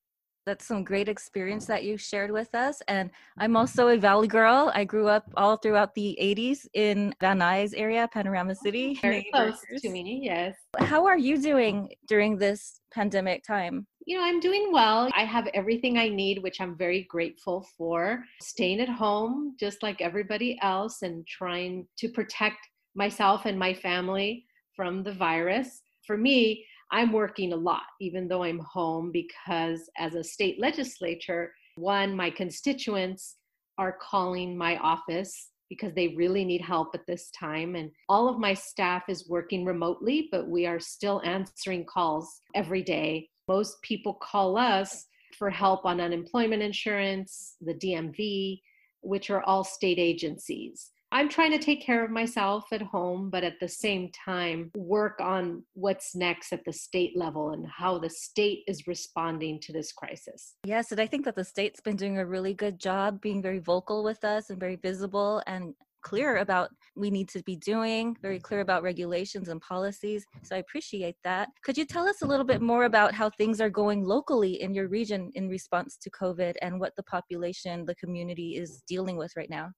That's 0.47 0.67
some 0.67 0.85
great 0.85 1.09
experience 1.09 1.67
that 1.67 1.85
you 1.85 1.99
shared 1.99 2.31
with 2.31 2.55
us. 2.55 2.81
And 2.89 3.11
I'm 3.39 3.57
also 3.57 3.89
a 3.89 3.99
Valley 3.99 4.27
girl. 4.27 4.73
I 4.75 4.85
grew 4.85 5.07
up 5.07 5.31
all 5.37 5.57
throughout 5.59 5.95
the 5.95 6.19
80s 6.21 6.67
in 6.73 7.15
Van 7.21 7.39
Nuys 7.41 7.75
area, 7.77 8.09
Panorama 8.11 8.53
oh, 8.53 8.63
City. 8.63 8.99
Very 9.03 9.29
close 9.33 9.61
to 9.79 9.91
me, 9.91 10.21
yes. 10.23 10.57
How 10.79 11.07
are 11.07 11.19
you 11.19 11.41
doing 11.41 11.91
during 12.09 12.39
this 12.39 12.81
pandemic 12.91 13.45
time? 13.45 13.87
You 14.07 14.19
know, 14.19 14.25
I'm 14.25 14.41
doing 14.41 14.73
well. 14.73 15.11
I 15.15 15.25
have 15.25 15.47
everything 15.53 15.99
I 15.99 16.09
need, 16.09 16.43
which 16.43 16.61
I'm 16.61 16.77
very 16.77 17.03
grateful 17.05 17.67
for. 17.77 18.25
Staying 18.41 18.81
at 18.81 18.89
home, 18.89 19.55
just 19.61 19.83
like 19.83 20.01
everybody 20.01 20.59
else, 20.63 21.03
and 21.03 21.27
trying 21.27 21.87
to 21.99 22.09
protect 22.09 22.59
myself 22.95 23.47
and 23.47 23.59
my 23.59 23.75
family 23.75 24.47
from 24.75 25.03
the 25.03 25.13
virus. 25.13 25.83
For 26.07 26.17
me, 26.17 26.65
I'm 26.91 27.13
working 27.13 27.53
a 27.53 27.57
lot, 27.57 27.83
even 28.01 28.27
though 28.27 28.43
I'm 28.43 28.59
home, 28.59 29.13
because 29.13 29.89
as 29.97 30.15
a 30.15 30.25
state 30.25 30.61
legislature, 30.61 31.53
one, 31.77 32.17
my 32.17 32.31
constituents 32.31 33.37
are 33.79 33.97
calling 34.01 34.57
my 34.57 34.77
office 34.79 35.51
because 35.69 35.95
they 35.95 36.09
really 36.09 36.45
need 36.45 36.61
help 36.61 36.89
at 36.95 37.07
this 37.07 37.31
time. 37.31 37.77
And 37.77 37.91
all 38.09 38.29
of 38.29 38.41
my 38.41 38.53
staff 38.53 39.05
is 39.09 39.29
working 39.29 39.65
remotely, 39.65 40.29
but 40.33 40.49
we 40.49 40.67
are 40.67 40.81
still 40.81 41.23
answering 41.25 41.87
calls 41.87 42.41
every 42.55 42.83
day. 42.83 43.29
Most 43.47 43.81
people 43.83 44.15
call 44.15 44.59
us 44.59 45.07
for 45.39 45.49
help 45.49 45.85
on 45.85 46.01
unemployment 46.01 46.61
insurance, 46.61 47.55
the 47.61 47.75
DMV, 47.75 48.61
which 49.03 49.31
are 49.31 49.43
all 49.45 49.63
state 49.63 49.99
agencies. 49.99 50.91
I'm 51.13 51.29
trying 51.29 51.51
to 51.51 51.59
take 51.59 51.83
care 51.83 52.05
of 52.05 52.11
myself 52.11 52.67
at 52.73 52.83
home, 52.83 53.31
but 53.31 53.43
at 53.43 53.59
the 53.59 53.69
same 53.69 54.13
time, 54.13 54.71
work 54.77 55.21
on 55.21 55.65
what's 55.75 56.15
next 56.15 56.53
at 56.53 56.65
the 56.65 56.73
state 56.73 57.17
level 57.17 57.51
and 57.51 57.67
how 57.67 57.99
the 57.99 58.11
state 58.11 58.61
is 58.69 58.87
responding 58.87 59.59
to 59.63 59.73
this 59.73 59.91
crisis. 59.93 60.55
Yes, 60.65 60.93
and 60.93 61.01
I 61.01 61.07
think 61.07 61.25
that 61.25 61.35
the 61.35 61.45
state's 61.45 61.81
been 61.81 61.97
doing 61.97 62.19
a 62.19 62.27
really 62.27 62.55
good 62.55 62.79
job 62.79 63.21
being 63.21 63.43
very 63.43 63.59
vocal 63.59 64.05
with 64.05 64.23
us 64.23 64.51
and 64.51 64.61
very 64.61 64.77
visible 64.77 65.43
and 65.49 65.75
clear 66.03 66.39
about 66.39 66.71
we 66.97 67.11
need 67.11 67.29
to 67.29 67.43
be 67.43 67.57
doing 67.57 68.17
very 68.23 68.39
clear 68.39 68.61
about 68.61 68.83
regulations 68.83 69.49
and 69.49 69.61
policies. 69.61 70.25
So 70.45 70.57
i 70.57 70.59
appreciate 70.59 71.17
that. 71.25 71.49
Could 71.63 71.77
you 71.77 71.85
tell 71.85 72.07
us 72.07 72.23
a 72.23 72.27
little 72.27 72.47
bit 72.47 72.63
more 72.63 72.85
about 72.85 73.13
how 73.13 73.31
things 73.31 73.61
are 73.61 73.69
going 73.69 74.05
locally 74.05 74.63
in 74.63 74.75
your 74.75 74.89
region 74.89 75.31
in 75.35 75.49
response 75.49 75.99
to 75.99 76.11
covid 76.11 76.55
and 76.63 76.81
what 76.81 76.95
the 76.97 77.03
population 77.03 77.85
the 77.85 77.95
community 77.97 78.57
is 78.57 78.83
dealing 78.89 79.17
with 79.17 79.33
right 79.37 79.51
now 79.51 79.71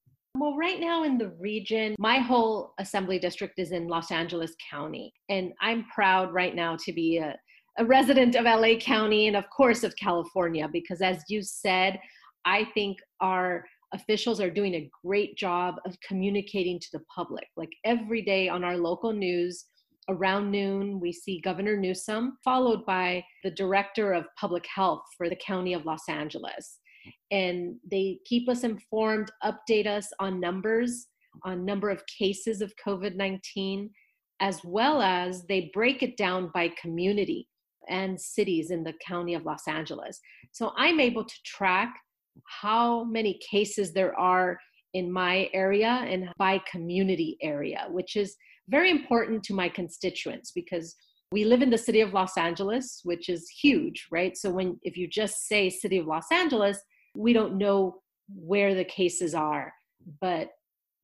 well, 0.42 0.56
right 0.56 0.80
now 0.80 1.04
in 1.04 1.18
the 1.18 1.28
region, 1.38 1.94
my 1.98 2.18
whole 2.18 2.72
assembly 2.78 3.18
district 3.18 3.58
is 3.58 3.70
in 3.70 3.86
Los 3.86 4.10
Angeles 4.10 4.54
County. 4.70 5.12
And 5.28 5.52
I'm 5.60 5.84
proud 5.84 6.32
right 6.32 6.54
now 6.54 6.76
to 6.84 6.92
be 6.92 7.18
a, 7.18 7.36
a 7.78 7.84
resident 7.84 8.34
of 8.34 8.44
LA 8.44 8.76
County 8.80 9.28
and, 9.28 9.36
of 9.36 9.44
course, 9.56 9.84
of 9.84 9.94
California, 9.96 10.68
because 10.72 11.02
as 11.02 11.22
you 11.28 11.42
said, 11.42 12.00
I 12.46 12.64
think 12.74 12.98
our 13.20 13.64
officials 13.92 14.40
are 14.40 14.50
doing 14.50 14.74
a 14.74 14.90
great 15.04 15.36
job 15.36 15.76
of 15.84 15.96
communicating 16.00 16.80
to 16.80 16.88
the 16.92 17.04
public. 17.14 17.46
Like 17.56 17.70
every 17.84 18.22
day 18.22 18.48
on 18.48 18.64
our 18.64 18.78
local 18.78 19.12
news, 19.12 19.66
around 20.08 20.50
noon, 20.50 20.98
we 20.98 21.12
see 21.12 21.40
Governor 21.40 21.76
Newsom, 21.76 22.38
followed 22.42 22.84
by 22.84 23.24
the 23.44 23.50
Director 23.52 24.12
of 24.12 24.24
Public 24.36 24.66
Health 24.66 25.02
for 25.16 25.28
the 25.28 25.36
County 25.36 25.74
of 25.74 25.84
Los 25.84 26.08
Angeles 26.08 26.80
and 27.30 27.76
they 27.90 28.18
keep 28.24 28.48
us 28.48 28.64
informed, 28.64 29.30
update 29.42 29.86
us 29.86 30.08
on 30.18 30.40
numbers, 30.40 31.06
on 31.44 31.64
number 31.64 31.90
of 31.90 32.02
cases 32.06 32.60
of 32.60 32.72
COVID-19, 32.84 33.90
as 34.40 34.60
well 34.64 35.00
as 35.00 35.44
they 35.46 35.70
break 35.72 36.02
it 36.02 36.16
down 36.16 36.50
by 36.52 36.70
community 36.80 37.48
and 37.88 38.20
cities 38.20 38.70
in 38.70 38.84
the 38.84 38.94
county 39.06 39.34
of 39.34 39.44
Los 39.44 39.66
Angeles. 39.66 40.20
So 40.52 40.72
I'm 40.76 41.00
able 41.00 41.24
to 41.24 41.34
track 41.44 41.94
how 42.46 43.04
many 43.04 43.38
cases 43.50 43.92
there 43.92 44.18
are 44.18 44.58
in 44.94 45.10
my 45.10 45.48
area 45.52 46.04
and 46.06 46.28
by 46.38 46.60
community 46.70 47.36
area, 47.42 47.86
which 47.90 48.16
is 48.16 48.36
very 48.68 48.90
important 48.90 49.42
to 49.44 49.54
my 49.54 49.68
constituents 49.68 50.52
because 50.52 50.94
we 51.32 51.44
live 51.44 51.62
in 51.62 51.70
the 51.70 51.78
city 51.78 52.00
of 52.00 52.12
Los 52.12 52.36
Angeles, 52.36 53.00
which 53.04 53.28
is 53.28 53.48
huge, 53.48 54.06
right? 54.10 54.36
So 54.36 54.50
when 54.50 54.78
if 54.82 54.96
you 54.96 55.08
just 55.08 55.48
say 55.48 55.70
city 55.70 55.98
of 55.98 56.06
Los 56.06 56.30
Angeles, 56.30 56.78
we 57.14 57.32
don't 57.32 57.58
know 57.58 58.02
where 58.34 58.74
the 58.74 58.84
cases 58.84 59.34
are. 59.34 59.72
But 60.20 60.50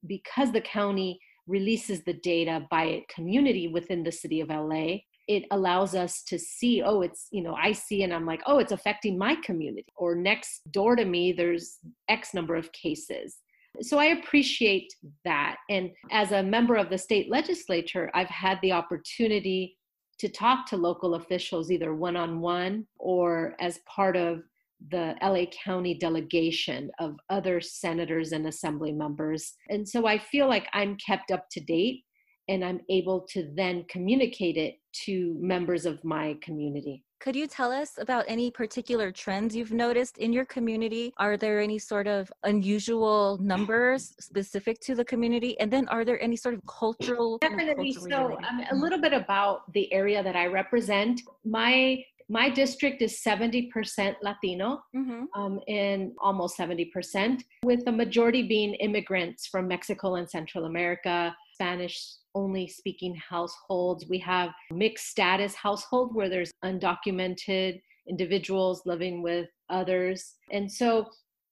because 0.07 0.53
the 0.53 0.61
county 0.61 1.21
releases 1.47 2.05
the 2.05 2.13
data 2.13 2.67
by 2.71 3.03
community 3.15 3.69
within 3.69 4.03
the 4.03 4.13
city 4.13 4.41
of 4.41 4.49
LA, 4.49 4.99
it 5.27 5.45
allows 5.51 5.95
us 5.95 6.23
to 6.25 6.39
see, 6.39 6.83
oh, 6.83 7.03
it's, 7.03 7.29
you 7.31 7.43
know, 7.43 7.55
I 7.55 7.73
see 7.73 8.03
and 8.03 8.15
I'm 8.15 8.25
like, 8.25 8.43
oh, 8.47 8.59
it's 8.59 8.73
affecting 8.73 9.19
my 9.19 9.37
community. 9.45 9.93
Or 9.97 10.15
next 10.15 10.71
door 10.73 10.97
to 10.97 11.05
me, 11.05 11.33
there's 11.33 11.79
X 12.09 12.33
number 12.33 12.57
of 12.57 12.73
cases. 12.73 13.39
So 13.83 13.99
I 13.99 14.07
appreciate 14.07 14.93
that. 15.25 15.57
And 15.69 15.91
as 16.11 16.33
a 16.33 16.43
member 16.43 16.77
of 16.77 16.89
the 16.89 16.99
state 16.99 17.31
legislature, 17.31 18.11
I've 18.15 18.29
had 18.29 18.59
the 18.63 18.73
opportunity 18.73 19.77
to 20.19 20.29
talk 20.29 20.67
to 20.67 20.77
local 20.77 21.15
officials 21.15 21.71
either 21.71 21.95
one 21.95 22.17
on 22.17 22.41
one 22.41 22.87
or 22.99 23.55
as 23.61 23.79
part 23.87 24.17
of 24.17 24.43
the 24.91 25.15
LA 25.23 25.45
County 25.65 25.95
delegation 25.95 26.91
of 26.99 27.17
other 27.31 27.61
senators 27.61 28.33
and 28.33 28.47
assembly 28.47 28.93
members. 28.93 29.55
And 29.69 29.89
so 29.89 30.07
I 30.07 30.19
feel 30.19 30.49
like 30.49 30.67
I'm 30.73 30.97
kept 30.97 31.31
up 31.31 31.47
to 31.53 31.61
date 31.61 32.05
and 32.49 32.65
I'm 32.65 32.81
able 32.89 33.27
to 33.33 33.51
then 33.55 33.85
communicate 33.91 34.57
it 34.57 34.77
to 35.05 35.37
members 35.41 35.85
of 35.85 36.03
my 36.05 36.37
community. 36.43 37.05
Could 37.21 37.35
you 37.35 37.49
tell 37.49 37.73
us 37.73 37.99
about 37.99 38.25
any 38.29 38.49
particular 38.49 39.11
trends 39.11 39.55
you've 39.55 39.73
noticed 39.73 40.19
in 40.19 40.33
your 40.33 40.45
community? 40.45 41.13
Are 41.19 41.37
there 41.37 41.61
any 41.61 41.79
sort 41.79 42.07
of 42.07 42.33
unusual 42.45 43.39
numbers 43.43 44.15
specific 44.21 44.79
to 44.83 44.95
the 44.95 45.05
community? 45.05 45.59
And 45.59 45.69
then 45.71 45.89
are 45.89 46.05
there 46.05 46.23
any 46.23 46.37
sort 46.37 46.55
of 46.55 46.61
cultural? 46.67 47.39
Definitely. 47.39 47.93
So, 47.93 48.39
um, 48.49 48.63
a 48.71 48.75
little 48.75 49.01
bit 49.01 49.13
about 49.13 49.73
the 49.73 49.93
area 49.93 50.23
that 50.23 50.37
I 50.37 50.47
represent. 50.47 51.21
My 51.45 52.05
my 52.29 52.51
district 52.51 53.01
is 53.01 53.21
70% 53.27 54.17
Latino 54.23 54.83
mm-hmm. 54.95 55.25
um, 55.35 55.61
and 55.67 56.13
almost 56.21 56.59
70%, 56.59 57.43
with 57.65 57.85
the 57.85 57.93
majority 57.93 58.43
being 58.43 58.75
immigrants 58.75 59.47
from 59.47 59.67
Mexico 59.67 60.17
and 60.17 60.29
Central 60.29 60.67
America, 60.67 61.35
Spanish 61.55 61.99
only 62.35 62.69
speaking 62.69 63.17
households. 63.17 64.07
We 64.09 64.19
have 64.19 64.51
mixed 64.71 65.09
status 65.09 65.55
household 65.55 66.15
where 66.15 66.29
there's 66.29 66.53
undocumented 66.65 67.81
individuals 68.09 68.83
living 68.85 69.23
with 69.23 69.49
others. 69.71 70.35
And 70.53 70.71
so 70.71 71.07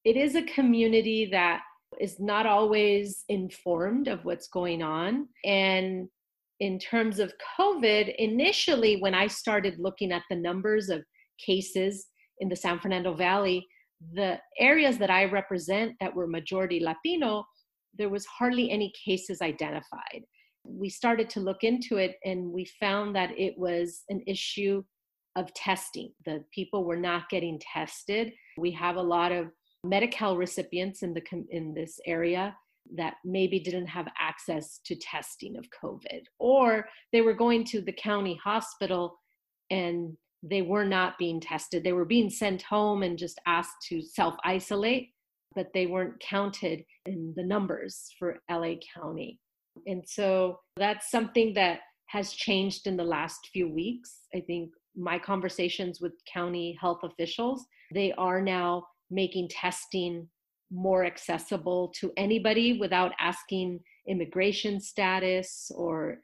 it 0.04 0.16
is 0.16 0.34
a 0.34 0.42
community 0.42 1.28
that 1.32 1.62
is 2.00 2.20
not 2.20 2.46
always 2.46 3.24
informed 3.28 4.08
of 4.08 4.24
what's 4.24 4.48
going 4.48 4.82
on. 4.82 5.28
And 5.44 6.08
in 6.60 6.78
terms 6.78 7.18
of 7.18 7.32
COVID, 7.58 8.14
initially, 8.16 8.96
when 9.00 9.14
I 9.14 9.26
started 9.26 9.78
looking 9.78 10.12
at 10.12 10.22
the 10.30 10.36
numbers 10.36 10.88
of 10.88 11.02
cases 11.44 12.06
in 12.40 12.48
the 12.48 12.56
San 12.56 12.80
Fernando 12.80 13.14
Valley, 13.14 13.66
the 14.14 14.38
areas 14.58 14.98
that 14.98 15.10
I 15.10 15.24
represent 15.24 15.92
that 16.00 16.14
were 16.14 16.26
majority 16.26 16.80
Latino, 16.80 17.44
there 17.96 18.08
was 18.08 18.26
hardly 18.26 18.70
any 18.70 18.92
cases 19.04 19.40
identified. 19.40 20.22
We 20.64 20.90
started 20.90 21.30
to 21.30 21.40
look 21.40 21.62
into 21.62 21.96
it 21.96 22.16
and 22.24 22.50
we 22.52 22.66
found 22.80 23.14
that 23.16 23.30
it 23.38 23.54
was 23.56 24.02
an 24.08 24.22
issue 24.26 24.82
of 25.36 25.52
testing. 25.54 26.12
The 26.24 26.44
people 26.54 26.84
were 26.84 26.96
not 26.96 27.28
getting 27.28 27.60
tested. 27.72 28.32
We 28.58 28.70
have 28.72 28.96
a 28.96 29.02
lot 29.02 29.32
of 29.32 29.48
Medi-Cal 29.84 30.36
recipients 30.36 31.02
in 31.02 31.14
the 31.14 31.22
in 31.50 31.74
this 31.74 32.00
area 32.06 32.56
that 32.94 33.14
maybe 33.24 33.58
didn't 33.58 33.86
have 33.86 34.08
access 34.18 34.80
to 34.84 34.96
testing 34.96 35.56
of 35.56 35.66
COVID, 35.82 36.22
or 36.38 36.86
they 37.12 37.20
were 37.20 37.34
going 37.34 37.64
to 37.64 37.80
the 37.80 37.92
county 37.92 38.38
hospital 38.42 39.18
and 39.70 40.16
they 40.42 40.62
were 40.62 40.84
not 40.84 41.18
being 41.18 41.40
tested. 41.40 41.82
They 41.82 41.92
were 41.92 42.04
being 42.04 42.30
sent 42.30 42.62
home 42.62 43.02
and 43.02 43.18
just 43.18 43.40
asked 43.46 43.82
to 43.88 44.02
self 44.02 44.36
isolate, 44.44 45.10
but 45.54 45.68
they 45.74 45.86
weren't 45.86 46.20
counted 46.20 46.84
in 47.06 47.32
the 47.36 47.44
numbers 47.44 48.08
for 48.18 48.38
LA 48.50 48.74
County. 48.94 49.40
And 49.86 50.02
so 50.06 50.60
that's 50.76 51.10
something 51.10 51.54
that 51.54 51.80
has 52.06 52.32
changed 52.32 52.86
in 52.86 52.96
the 52.96 53.04
last 53.04 53.48
few 53.52 53.68
weeks. 53.68 54.20
I 54.34 54.40
think 54.40 54.70
my 54.96 55.18
conversations 55.18 56.00
with 56.00 56.12
county 56.32 56.76
health 56.80 57.00
officials, 57.02 57.66
they 57.92 58.12
are 58.12 58.40
now 58.40 58.86
making 59.10 59.48
testing 59.48 60.28
more 60.70 61.04
accessible 61.04 61.92
to 62.00 62.12
anybody 62.16 62.78
without 62.78 63.12
asking 63.18 63.80
immigration 64.08 64.80
status 64.80 65.70
or 65.74 66.18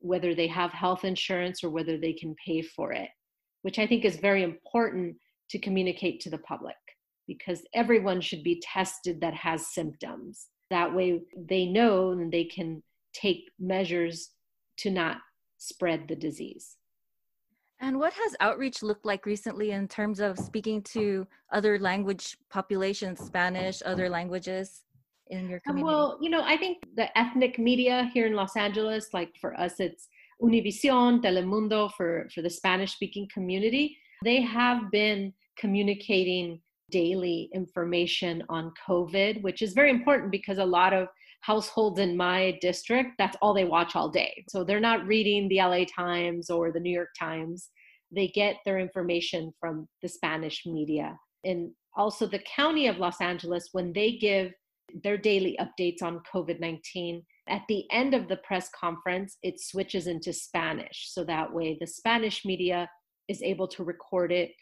whether 0.00 0.34
they 0.34 0.46
have 0.46 0.70
health 0.72 1.04
insurance 1.04 1.64
or 1.64 1.70
whether 1.70 1.98
they 1.98 2.12
can 2.12 2.34
pay 2.44 2.62
for 2.62 2.92
it, 2.92 3.08
which 3.62 3.78
I 3.78 3.86
think 3.86 4.04
is 4.04 4.16
very 4.16 4.42
important 4.42 5.16
to 5.50 5.58
communicate 5.58 6.20
to 6.20 6.30
the 6.30 6.38
public 6.38 6.76
because 7.26 7.62
everyone 7.74 8.20
should 8.20 8.42
be 8.42 8.62
tested 8.64 9.20
that 9.20 9.34
has 9.34 9.66
symptoms. 9.68 10.46
That 10.70 10.94
way 10.94 11.20
they 11.36 11.66
know 11.66 12.10
and 12.12 12.32
they 12.32 12.44
can 12.44 12.82
take 13.12 13.50
measures 13.58 14.30
to 14.78 14.90
not 14.90 15.18
spread 15.58 16.08
the 16.08 16.16
disease. 16.16 16.77
And 17.80 17.98
what 17.98 18.12
has 18.12 18.34
outreach 18.40 18.82
looked 18.82 19.06
like 19.06 19.24
recently 19.24 19.70
in 19.70 19.86
terms 19.86 20.20
of 20.20 20.38
speaking 20.38 20.82
to 20.94 21.26
other 21.52 21.78
language 21.78 22.36
populations, 22.50 23.20
Spanish, 23.20 23.82
other 23.84 24.08
languages 24.08 24.82
in 25.28 25.48
your 25.48 25.58
uh, 25.58 25.70
community? 25.70 25.84
Well, 25.84 26.18
you 26.20 26.30
know, 26.30 26.42
I 26.42 26.56
think 26.56 26.78
the 26.96 27.16
ethnic 27.16 27.58
media 27.58 28.10
here 28.12 28.26
in 28.26 28.34
Los 28.34 28.56
Angeles, 28.56 29.08
like 29.12 29.32
for 29.40 29.58
us, 29.58 29.74
it's 29.78 30.08
Univision, 30.42 31.22
Telemundo 31.22 31.90
for, 31.96 32.28
for 32.34 32.42
the 32.42 32.50
Spanish 32.50 32.92
speaking 32.92 33.28
community. 33.32 33.96
They 34.24 34.40
have 34.42 34.90
been 34.90 35.32
communicating 35.56 36.60
daily 36.90 37.50
information 37.52 38.42
on 38.48 38.72
COVID, 38.88 39.42
which 39.42 39.62
is 39.62 39.72
very 39.72 39.90
important 39.90 40.32
because 40.32 40.58
a 40.58 40.64
lot 40.64 40.92
of 40.92 41.08
households 41.40 41.98
in 41.98 42.16
my 42.16 42.58
district, 42.60 43.12
that's 43.18 43.36
all 43.40 43.54
they 43.54 43.64
watch 43.64 43.96
all 43.96 44.08
day. 44.08 44.44
So 44.48 44.64
they're 44.64 44.80
not 44.80 45.06
reading 45.06 45.48
the 45.48 45.58
LA 45.58 45.84
Times 45.84 46.50
or 46.50 46.72
the 46.72 46.80
New 46.80 46.92
York 46.92 47.10
Times. 47.18 47.70
They 48.10 48.28
get 48.28 48.56
their 48.64 48.78
information 48.78 49.52
from 49.60 49.88
the 50.02 50.08
Spanish 50.08 50.64
media. 50.66 51.16
And 51.44 51.70
also 51.96 52.26
the 52.26 52.40
county 52.40 52.86
of 52.86 52.98
Los 52.98 53.20
Angeles, 53.20 53.68
when 53.72 53.92
they 53.92 54.12
give 54.12 54.52
their 55.04 55.18
daily 55.18 55.58
updates 55.60 56.02
on 56.02 56.22
COVID 56.32 56.60
19, 56.60 57.22
at 57.48 57.62
the 57.68 57.84
end 57.90 58.14
of 58.14 58.28
the 58.28 58.36
press 58.38 58.68
conference, 58.78 59.38
it 59.42 59.60
switches 59.60 60.06
into 60.06 60.32
Spanish. 60.32 61.08
So 61.10 61.24
that 61.24 61.52
way 61.52 61.76
the 61.80 61.86
Spanish 61.86 62.44
media 62.44 62.88
is 63.28 63.42
able 63.42 63.68
to 63.68 63.84
record 63.84 64.32
it, 64.32 64.52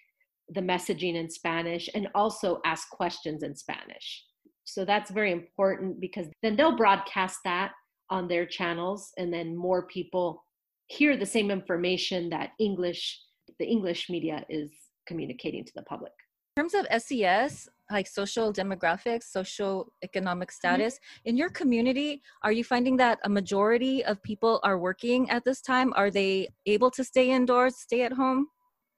the 0.48 0.60
messaging 0.60 1.14
in 1.14 1.30
Spanish, 1.30 1.88
and 1.94 2.08
also 2.14 2.60
ask 2.64 2.88
questions 2.90 3.42
in 3.42 3.56
Spanish. 3.56 4.24
So 4.66 4.84
that's 4.84 5.10
very 5.10 5.32
important 5.32 6.00
because 6.00 6.26
then 6.42 6.56
they'll 6.56 6.76
broadcast 6.76 7.38
that 7.44 7.72
on 8.10 8.28
their 8.28 8.44
channels 8.46 9.10
and 9.16 9.32
then 9.32 9.56
more 9.56 9.86
people 9.86 10.44
hear 10.88 11.16
the 11.16 11.26
same 11.26 11.50
information 11.50 12.28
that 12.30 12.50
English 12.60 13.20
the 13.58 13.64
English 13.66 14.10
media 14.10 14.44
is 14.50 14.70
communicating 15.06 15.64
to 15.64 15.72
the 15.76 15.82
public. 15.82 16.12
In 16.56 16.62
terms 16.64 16.74
of 16.74 17.02
SES, 17.02 17.68
like 17.90 18.06
social 18.06 18.52
demographics, 18.52 19.24
social 19.24 19.92
economic 20.02 20.48
mm-hmm. 20.48 20.56
status, 20.56 20.94
mm-hmm. 20.94 21.28
in 21.28 21.36
your 21.36 21.50
community, 21.50 22.22
are 22.42 22.52
you 22.52 22.64
finding 22.64 22.96
that 22.96 23.18
a 23.24 23.28
majority 23.28 24.04
of 24.04 24.22
people 24.22 24.60
are 24.64 24.78
working 24.78 25.30
at 25.30 25.44
this 25.44 25.60
time? 25.60 25.92
Are 25.96 26.10
they 26.10 26.48
able 26.66 26.90
to 26.90 27.04
stay 27.04 27.30
indoors, 27.30 27.76
stay 27.76 28.02
at 28.02 28.12
home? 28.12 28.48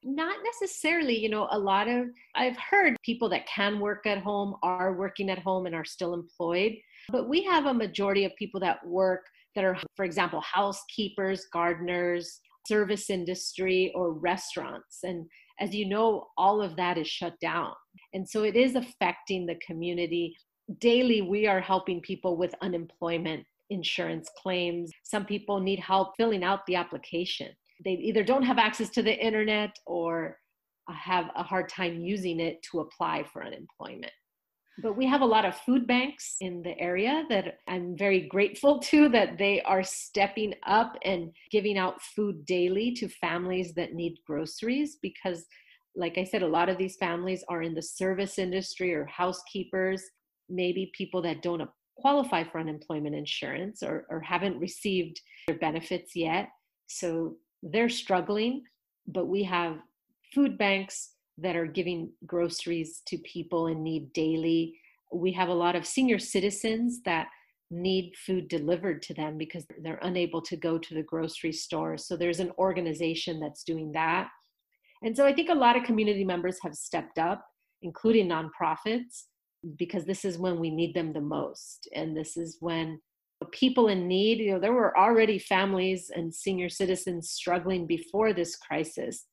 Not 0.03 0.37
necessarily 0.43 1.17
you 1.17 1.29
know 1.29 1.47
a 1.51 1.59
lot 1.59 1.87
of 1.87 2.07
i've 2.35 2.57
heard 2.57 2.95
people 3.03 3.27
that 3.27 3.45
can 3.47 3.79
work 3.79 4.05
at 4.05 4.17
home 4.17 4.55
are 4.63 4.93
working 4.93 5.29
at 5.29 5.39
home 5.39 5.65
and 5.65 5.75
are 5.75 5.85
still 5.85 6.13
employed 6.13 6.73
but 7.11 7.27
we 7.27 7.43
have 7.43 7.65
a 7.65 7.73
majority 7.73 8.23
of 8.23 8.31
people 8.37 8.59
that 8.59 8.85
work 8.87 9.25
that 9.55 9.65
are 9.65 9.77
for 9.97 10.05
example 10.05 10.41
housekeepers 10.41 11.47
gardeners 11.51 12.39
service 12.69 13.09
industry 13.09 13.91
or 13.95 14.13
restaurants. 14.13 14.99
And 15.03 15.25
as 15.59 15.73
you 15.73 15.87
know 15.87 16.27
all 16.37 16.61
of 16.61 16.75
that 16.75 16.97
is 16.97 17.07
shut 17.07 17.33
down. 17.41 17.73
And 18.13 18.27
so 18.27 18.43
it 18.43 18.55
is 18.55 18.75
affecting 18.75 19.45
the 19.45 19.59
community. 19.65 20.35
Daily 20.79 21.21
we 21.21 21.47
are 21.47 21.59
helping 21.59 21.99
people 22.01 22.37
with 22.37 22.53
unemployment 22.61 23.43
insurance 23.71 24.29
claims. 24.41 24.91
Some 25.03 25.25
people 25.25 25.59
need 25.59 25.79
help 25.79 26.13
filling 26.15 26.43
out 26.43 26.65
the 26.67 26.75
application 26.75 27.49
they 27.83 27.91
either 27.91 28.23
don't 28.23 28.43
have 28.43 28.57
access 28.57 28.89
to 28.89 29.01
the 29.01 29.25
internet 29.25 29.71
or 29.85 30.37
uh, 30.89 30.93
have 30.93 31.29
a 31.35 31.43
hard 31.43 31.69
time 31.69 32.01
using 32.01 32.39
it 32.39 32.61
to 32.71 32.79
apply 32.79 33.23
for 33.31 33.43
unemployment. 33.43 34.11
But 34.81 34.95
we 34.95 35.05
have 35.07 35.21
a 35.21 35.25
lot 35.25 35.45
of 35.45 35.57
food 35.57 35.85
banks 35.87 36.37
in 36.39 36.61
the 36.61 36.77
area 36.79 37.25
that 37.29 37.57
I'm 37.67 37.97
very 37.97 38.21
grateful 38.27 38.79
to 38.79 39.09
that 39.09 39.37
they 39.37 39.61
are 39.63 39.83
stepping 39.83 40.53
up 40.65 40.97
and 41.03 41.31
giving 41.51 41.77
out 41.77 42.01
food 42.01 42.45
daily 42.45 42.93
to 42.93 43.09
families 43.09 43.73
that 43.75 43.93
need 43.93 44.15
groceries 44.25 44.97
because 45.01 45.45
like 45.95 46.17
I 46.17 46.23
said 46.23 46.43
a 46.43 46.47
lot 46.47 46.69
of 46.69 46.77
these 46.77 46.95
families 46.95 47.43
are 47.49 47.61
in 47.61 47.73
the 47.73 47.81
service 47.81 48.39
industry 48.39 48.93
or 48.93 49.05
housekeepers, 49.05 50.01
maybe 50.47 50.91
people 50.95 51.21
that 51.23 51.41
don't 51.41 51.69
qualify 51.97 52.43
for 52.43 52.59
unemployment 52.59 53.15
insurance 53.15 53.83
or, 53.83 54.05
or 54.09 54.21
haven't 54.21 54.59
received 54.59 55.19
their 55.47 55.57
benefits 55.57 56.15
yet. 56.15 56.49
So 56.87 57.35
they're 57.63 57.89
struggling, 57.89 58.63
but 59.07 59.27
we 59.27 59.43
have 59.43 59.77
food 60.33 60.57
banks 60.57 61.11
that 61.37 61.55
are 61.55 61.65
giving 61.65 62.11
groceries 62.25 63.01
to 63.07 63.17
people 63.19 63.67
in 63.67 63.83
need 63.83 64.11
daily. 64.13 64.77
We 65.11 65.31
have 65.33 65.49
a 65.49 65.53
lot 65.53 65.75
of 65.75 65.85
senior 65.85 66.19
citizens 66.19 67.01
that 67.05 67.27
need 67.71 68.13
food 68.25 68.47
delivered 68.47 69.01
to 69.03 69.13
them 69.13 69.37
because 69.37 69.65
they're 69.81 69.99
unable 70.01 70.41
to 70.41 70.55
go 70.55 70.77
to 70.77 70.93
the 70.93 71.03
grocery 71.03 71.51
store. 71.51 71.97
So 71.97 72.17
there's 72.17 72.39
an 72.39 72.51
organization 72.57 73.39
that's 73.39 73.63
doing 73.63 73.91
that. 73.93 74.29
And 75.03 75.15
so 75.15 75.25
I 75.25 75.33
think 75.33 75.49
a 75.49 75.53
lot 75.53 75.77
of 75.77 75.83
community 75.83 76.25
members 76.25 76.57
have 76.63 76.75
stepped 76.75 77.19
up, 77.19 77.45
including 77.81 78.27
nonprofits, 78.27 79.25
because 79.77 80.05
this 80.05 80.25
is 80.25 80.37
when 80.37 80.59
we 80.59 80.69
need 80.69 80.93
them 80.93 81.13
the 81.13 81.21
most. 81.21 81.87
And 81.95 82.15
this 82.15 82.37
is 82.37 82.57
when 82.59 82.99
people 83.51 83.87
in 83.87 84.07
need. 84.07 84.39
You 84.39 84.53
know, 84.53 84.59
there 84.59 84.73
were 84.73 84.97
already 84.97 85.39
families 85.39 86.11
and 86.13 86.33
senior 86.33 86.69
citizens 86.69 87.29
struggling 87.29 87.85
before 87.85 88.33
this 88.33 88.55
crisis, 88.55 89.25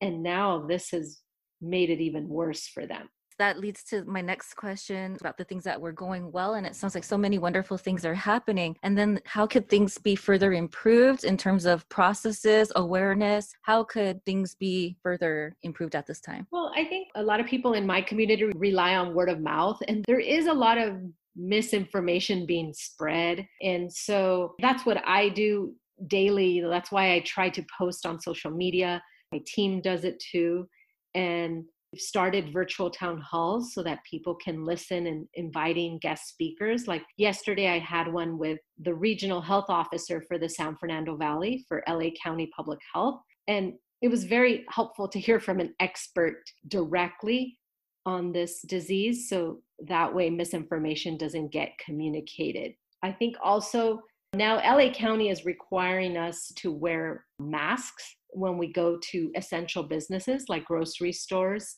and 0.00 0.22
now 0.22 0.66
this 0.66 0.90
has 0.90 1.20
made 1.60 1.90
it 1.90 2.00
even 2.00 2.28
worse 2.28 2.66
for 2.66 2.86
them. 2.86 3.08
That 3.38 3.60
leads 3.60 3.84
to 3.84 4.04
my 4.04 4.20
next 4.20 4.54
question 4.54 5.16
about 5.20 5.38
the 5.38 5.44
things 5.44 5.62
that 5.62 5.80
were 5.80 5.92
going 5.92 6.32
well. 6.32 6.54
And 6.54 6.66
it 6.66 6.74
sounds 6.74 6.96
like 6.96 7.04
so 7.04 7.16
many 7.16 7.38
wonderful 7.38 7.78
things 7.78 8.04
are 8.04 8.14
happening. 8.14 8.76
And 8.82 8.98
then, 8.98 9.20
how 9.26 9.46
could 9.46 9.68
things 9.68 9.96
be 9.96 10.16
further 10.16 10.52
improved 10.52 11.22
in 11.22 11.36
terms 11.36 11.64
of 11.64 11.88
processes, 11.88 12.72
awareness? 12.74 13.54
How 13.62 13.84
could 13.84 14.24
things 14.24 14.56
be 14.56 14.96
further 15.04 15.54
improved 15.62 15.94
at 15.94 16.04
this 16.04 16.20
time? 16.20 16.48
Well, 16.50 16.72
I 16.74 16.84
think 16.86 17.08
a 17.14 17.22
lot 17.22 17.38
of 17.38 17.46
people 17.46 17.74
in 17.74 17.86
my 17.86 18.02
community 18.02 18.44
rely 18.56 18.96
on 18.96 19.14
word 19.14 19.28
of 19.28 19.40
mouth, 19.40 19.80
and 19.86 20.04
there 20.08 20.18
is 20.18 20.46
a 20.48 20.52
lot 20.52 20.76
of 20.76 21.00
misinformation 21.38 22.44
being 22.44 22.74
spread. 22.74 23.46
And 23.62 23.92
so 23.92 24.54
that's 24.60 24.84
what 24.84 25.02
I 25.06 25.28
do 25.28 25.74
daily. 26.08 26.60
That's 26.60 26.92
why 26.92 27.14
I 27.14 27.20
try 27.20 27.48
to 27.50 27.64
post 27.76 28.04
on 28.04 28.20
social 28.20 28.50
media. 28.50 29.02
My 29.32 29.40
team 29.46 29.80
does 29.80 30.04
it 30.04 30.20
too. 30.20 30.68
And 31.14 31.64
we've 31.92 32.00
started 32.00 32.52
virtual 32.52 32.90
town 32.90 33.20
halls 33.20 33.72
so 33.72 33.82
that 33.82 34.04
people 34.08 34.34
can 34.34 34.64
listen 34.64 35.06
and 35.06 35.26
inviting 35.34 35.98
guest 35.98 36.28
speakers. 36.28 36.86
Like 36.86 37.04
yesterday, 37.16 37.68
I 37.68 37.78
had 37.78 38.12
one 38.12 38.38
with 38.38 38.58
the 38.78 38.94
regional 38.94 39.40
health 39.40 39.66
officer 39.68 40.22
for 40.28 40.38
the 40.38 40.48
San 40.48 40.76
Fernando 40.76 41.16
Valley 41.16 41.64
for 41.68 41.82
LA 41.88 42.10
County 42.22 42.50
Public 42.54 42.80
Health. 42.92 43.20
And 43.46 43.74
it 44.02 44.08
was 44.08 44.24
very 44.24 44.64
helpful 44.68 45.08
to 45.08 45.18
hear 45.18 45.40
from 45.40 45.60
an 45.60 45.74
expert 45.80 46.42
directly 46.68 47.58
on 48.06 48.32
this 48.32 48.62
disease 48.62 49.28
so 49.28 49.60
that 49.86 50.14
way 50.14 50.30
misinformation 50.30 51.16
doesn't 51.16 51.52
get 51.52 51.78
communicated. 51.84 52.72
I 53.02 53.12
think 53.12 53.36
also 53.42 54.00
now 54.34 54.56
LA 54.56 54.92
County 54.92 55.30
is 55.30 55.44
requiring 55.44 56.16
us 56.16 56.52
to 56.56 56.72
wear 56.72 57.24
masks 57.38 58.16
when 58.30 58.58
we 58.58 58.72
go 58.72 58.98
to 59.10 59.30
essential 59.36 59.82
businesses 59.82 60.44
like 60.48 60.64
grocery 60.64 61.12
stores. 61.12 61.76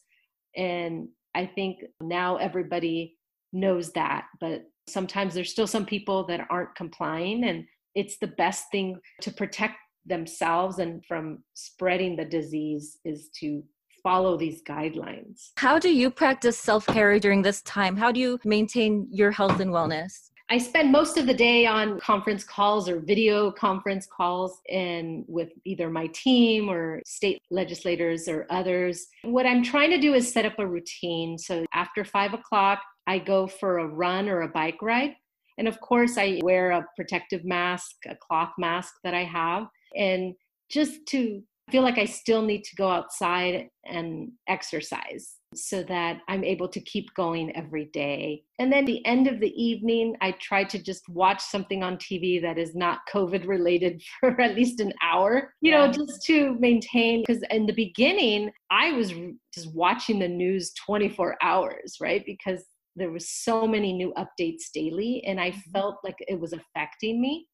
And 0.56 1.08
I 1.34 1.46
think 1.46 1.78
now 2.02 2.36
everybody 2.36 3.16
knows 3.52 3.92
that, 3.92 4.26
but 4.40 4.62
sometimes 4.88 5.34
there's 5.34 5.50
still 5.50 5.66
some 5.66 5.86
people 5.86 6.26
that 6.26 6.46
aren't 6.50 6.74
complying. 6.74 7.44
And 7.44 7.64
it's 7.94 8.18
the 8.18 8.28
best 8.28 8.64
thing 8.72 8.96
to 9.22 9.30
protect 9.30 9.76
themselves 10.06 10.78
and 10.78 11.04
from 11.06 11.44
spreading 11.54 12.16
the 12.16 12.24
disease 12.24 12.98
is 13.04 13.28
to 13.40 13.62
follow 14.02 14.36
these 14.36 14.62
guidelines. 14.62 15.50
How 15.56 15.78
do 15.78 15.92
you 15.92 16.10
practice 16.10 16.58
self 16.58 16.86
care 16.86 17.18
during 17.18 17.42
this 17.42 17.62
time? 17.62 17.96
How 17.96 18.12
do 18.12 18.20
you 18.20 18.38
maintain 18.44 19.06
your 19.10 19.30
health 19.30 19.60
and 19.60 19.70
wellness? 19.70 20.30
I 20.52 20.58
spend 20.58 20.90
most 20.90 21.16
of 21.16 21.28
the 21.28 21.34
day 21.34 21.64
on 21.64 22.00
conference 22.00 22.42
calls 22.42 22.88
or 22.88 22.98
video 22.98 23.52
conference 23.52 24.04
calls 24.04 24.60
and 24.68 25.24
with 25.28 25.50
either 25.64 25.88
my 25.88 26.08
team 26.08 26.68
or 26.68 27.00
state 27.06 27.40
legislators 27.52 28.26
or 28.26 28.48
others. 28.50 29.06
What 29.22 29.46
I'm 29.46 29.62
trying 29.62 29.90
to 29.90 29.98
do 29.98 30.14
is 30.14 30.32
set 30.32 30.44
up 30.44 30.58
a 30.58 30.66
routine. 30.66 31.38
So 31.38 31.64
after 31.72 32.04
five 32.04 32.34
o'clock, 32.34 32.80
I 33.06 33.20
go 33.20 33.46
for 33.46 33.78
a 33.78 33.86
run 33.86 34.28
or 34.28 34.42
a 34.42 34.48
bike 34.48 34.82
ride. 34.82 35.14
And 35.56 35.68
of 35.68 35.80
course, 35.80 36.18
I 36.18 36.40
wear 36.42 36.72
a 36.72 36.86
protective 36.96 37.44
mask, 37.44 37.94
a 38.08 38.16
cloth 38.16 38.52
mask 38.58 38.94
that 39.04 39.14
I 39.14 39.22
have. 39.22 39.68
And 39.96 40.34
just 40.68 41.06
to 41.08 41.44
feel 41.70 41.82
like 41.82 41.98
I 41.98 42.04
still 42.04 42.42
need 42.42 42.64
to 42.64 42.76
go 42.76 42.88
outside 42.88 43.68
and 43.84 44.32
exercise 44.48 45.36
so 45.54 45.82
that 45.82 46.20
I'm 46.28 46.44
able 46.44 46.68
to 46.68 46.80
keep 46.80 47.12
going 47.14 47.54
every 47.56 47.86
day. 47.86 48.44
And 48.58 48.72
then 48.72 48.84
the 48.84 49.04
end 49.04 49.26
of 49.26 49.40
the 49.40 49.52
evening, 49.60 50.16
I 50.20 50.32
try 50.32 50.62
to 50.64 50.80
just 50.80 51.08
watch 51.08 51.40
something 51.40 51.82
on 51.82 51.96
TV 51.96 52.40
that 52.42 52.56
is 52.56 52.74
not 52.74 53.00
COVID 53.12 53.46
related 53.48 54.02
for 54.20 54.40
at 54.40 54.54
least 54.54 54.80
an 54.80 54.92
hour, 55.02 55.52
you 55.60 55.72
know, 55.72 55.90
just 55.90 56.22
to 56.26 56.56
maintain. 56.60 57.24
Because 57.26 57.42
in 57.50 57.66
the 57.66 57.72
beginning, 57.72 58.52
I 58.70 58.92
was 58.92 59.12
just 59.52 59.74
watching 59.74 60.20
the 60.20 60.28
news 60.28 60.72
24 60.74 61.36
hours, 61.42 61.96
right? 62.00 62.24
Because 62.24 62.64
there 62.96 63.10
was 63.10 63.28
so 63.28 63.66
many 63.66 63.92
new 63.92 64.12
updates 64.16 64.70
daily 64.72 65.22
and 65.26 65.40
I 65.40 65.50
mm-hmm. 65.50 65.70
felt 65.72 65.96
like 66.04 66.16
it 66.20 66.38
was 66.38 66.52
affecting 66.52 67.20
me. 67.20 67.48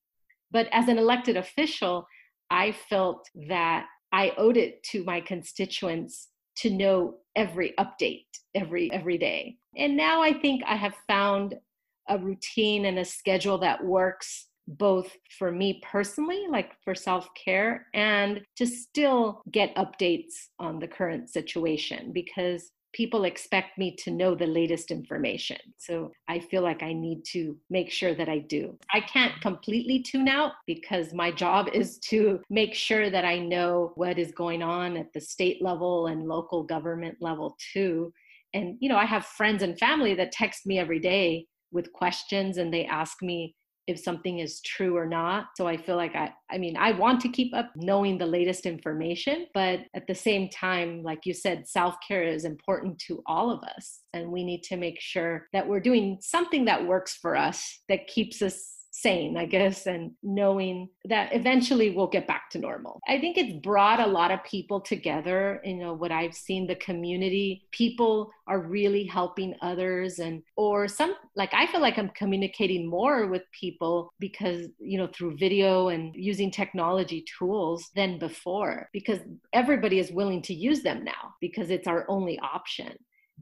But 0.50 0.68
as 0.72 0.88
an 0.88 0.98
elected 0.98 1.36
official, 1.36 2.06
I 2.50 2.72
felt 2.72 3.26
that 3.48 3.86
I 4.16 4.32
owed 4.38 4.56
it 4.56 4.82
to 4.84 5.04
my 5.04 5.20
constituents 5.20 6.28
to 6.60 6.70
know 6.70 7.16
every 7.36 7.74
update 7.78 8.24
every 8.54 8.90
every 8.90 9.18
day. 9.18 9.58
And 9.76 9.94
now 9.94 10.22
I 10.22 10.32
think 10.32 10.62
I 10.66 10.74
have 10.74 10.94
found 11.06 11.54
a 12.08 12.16
routine 12.18 12.86
and 12.86 12.98
a 12.98 13.04
schedule 13.04 13.58
that 13.58 13.84
works 13.84 14.46
both 14.66 15.12
for 15.38 15.52
me 15.52 15.82
personally, 15.84 16.46
like 16.50 16.72
for 16.82 16.94
self 16.94 17.28
care, 17.34 17.88
and 17.92 18.40
to 18.56 18.66
still 18.66 19.42
get 19.50 19.76
updates 19.76 20.34
on 20.58 20.78
the 20.78 20.88
current 20.88 21.28
situation 21.28 22.10
because 22.14 22.70
people 22.96 23.24
expect 23.24 23.76
me 23.76 23.94
to 23.94 24.10
know 24.10 24.34
the 24.34 24.46
latest 24.46 24.90
information. 24.90 25.58
So 25.76 26.12
I 26.28 26.38
feel 26.38 26.62
like 26.62 26.82
I 26.82 26.94
need 26.94 27.24
to 27.32 27.54
make 27.68 27.90
sure 27.90 28.14
that 28.14 28.30
I 28.30 28.38
do. 28.38 28.78
I 28.90 29.00
can't 29.00 29.38
completely 29.42 30.02
tune 30.02 30.28
out 30.28 30.52
because 30.66 31.12
my 31.12 31.30
job 31.30 31.68
is 31.74 31.98
to 32.08 32.40
make 32.48 32.72
sure 32.74 33.10
that 33.10 33.26
I 33.26 33.38
know 33.38 33.92
what 33.96 34.18
is 34.18 34.32
going 34.32 34.62
on 34.62 34.96
at 34.96 35.12
the 35.12 35.20
state 35.20 35.62
level 35.62 36.06
and 36.06 36.26
local 36.26 36.62
government 36.62 37.18
level 37.20 37.54
too. 37.74 38.14
And, 38.54 38.78
you 38.80 38.88
know, 38.88 38.96
I 38.96 39.04
have 39.04 39.26
friends 39.26 39.62
and 39.62 39.78
family 39.78 40.14
that 40.14 40.32
text 40.32 40.64
me 40.64 40.78
every 40.78 40.98
day 40.98 41.46
with 41.72 41.92
questions 41.92 42.56
and 42.56 42.72
they 42.72 42.86
ask 42.86 43.18
me 43.20 43.54
if 43.86 43.98
something 43.98 44.40
is 44.40 44.60
true 44.62 44.96
or 44.96 45.06
not. 45.06 45.48
So 45.56 45.66
I 45.66 45.76
feel 45.76 45.96
like 45.96 46.14
I 46.14 46.32
I 46.50 46.58
mean, 46.58 46.76
I 46.76 46.92
want 46.92 47.20
to 47.22 47.28
keep 47.28 47.54
up 47.54 47.70
knowing 47.76 48.18
the 48.18 48.26
latest 48.26 48.66
information, 48.66 49.46
but 49.54 49.80
at 49.94 50.06
the 50.06 50.14
same 50.14 50.48
time, 50.48 51.02
like 51.02 51.20
you 51.24 51.34
said, 51.34 51.68
self-care 51.68 52.22
is 52.22 52.44
important 52.44 52.98
to 53.06 53.22
all 53.26 53.50
of 53.50 53.62
us 53.64 54.00
and 54.12 54.30
we 54.30 54.44
need 54.44 54.62
to 54.64 54.76
make 54.76 55.00
sure 55.00 55.48
that 55.52 55.66
we're 55.66 55.80
doing 55.80 56.18
something 56.20 56.64
that 56.66 56.86
works 56.86 57.16
for 57.16 57.36
us 57.36 57.80
that 57.88 58.06
keeps 58.06 58.42
us 58.42 58.75
sane, 59.02 59.36
I 59.36 59.44
guess, 59.44 59.86
and 59.86 60.12
knowing 60.22 60.88
that 61.04 61.34
eventually 61.34 61.90
we'll 61.90 62.06
get 62.06 62.26
back 62.26 62.48
to 62.50 62.58
normal. 62.58 62.98
I 63.06 63.20
think 63.20 63.36
it's 63.36 63.60
brought 63.62 64.00
a 64.00 64.06
lot 64.06 64.30
of 64.30 64.42
people 64.44 64.80
together. 64.80 65.60
You 65.64 65.76
know, 65.76 65.92
what 65.92 66.12
I've 66.12 66.34
seen, 66.34 66.66
the 66.66 66.76
community, 66.76 67.66
people 67.72 68.30
are 68.48 68.60
really 68.60 69.04
helping 69.04 69.54
others 69.60 70.18
and 70.18 70.42
or 70.56 70.88
some 70.88 71.14
like 71.34 71.52
I 71.52 71.66
feel 71.66 71.82
like 71.82 71.98
I'm 71.98 72.10
communicating 72.10 72.88
more 72.88 73.26
with 73.26 73.42
people 73.52 74.12
because, 74.18 74.66
you 74.78 74.96
know, 74.96 75.08
through 75.08 75.36
video 75.36 75.88
and 75.88 76.14
using 76.14 76.50
technology 76.50 77.24
tools 77.38 77.90
than 77.94 78.18
before 78.18 78.88
because 78.92 79.20
everybody 79.52 79.98
is 79.98 80.10
willing 80.10 80.40
to 80.42 80.54
use 80.54 80.82
them 80.82 81.04
now 81.04 81.34
because 81.40 81.68
it's 81.70 81.86
our 81.86 82.06
only 82.08 82.38
option 82.38 82.94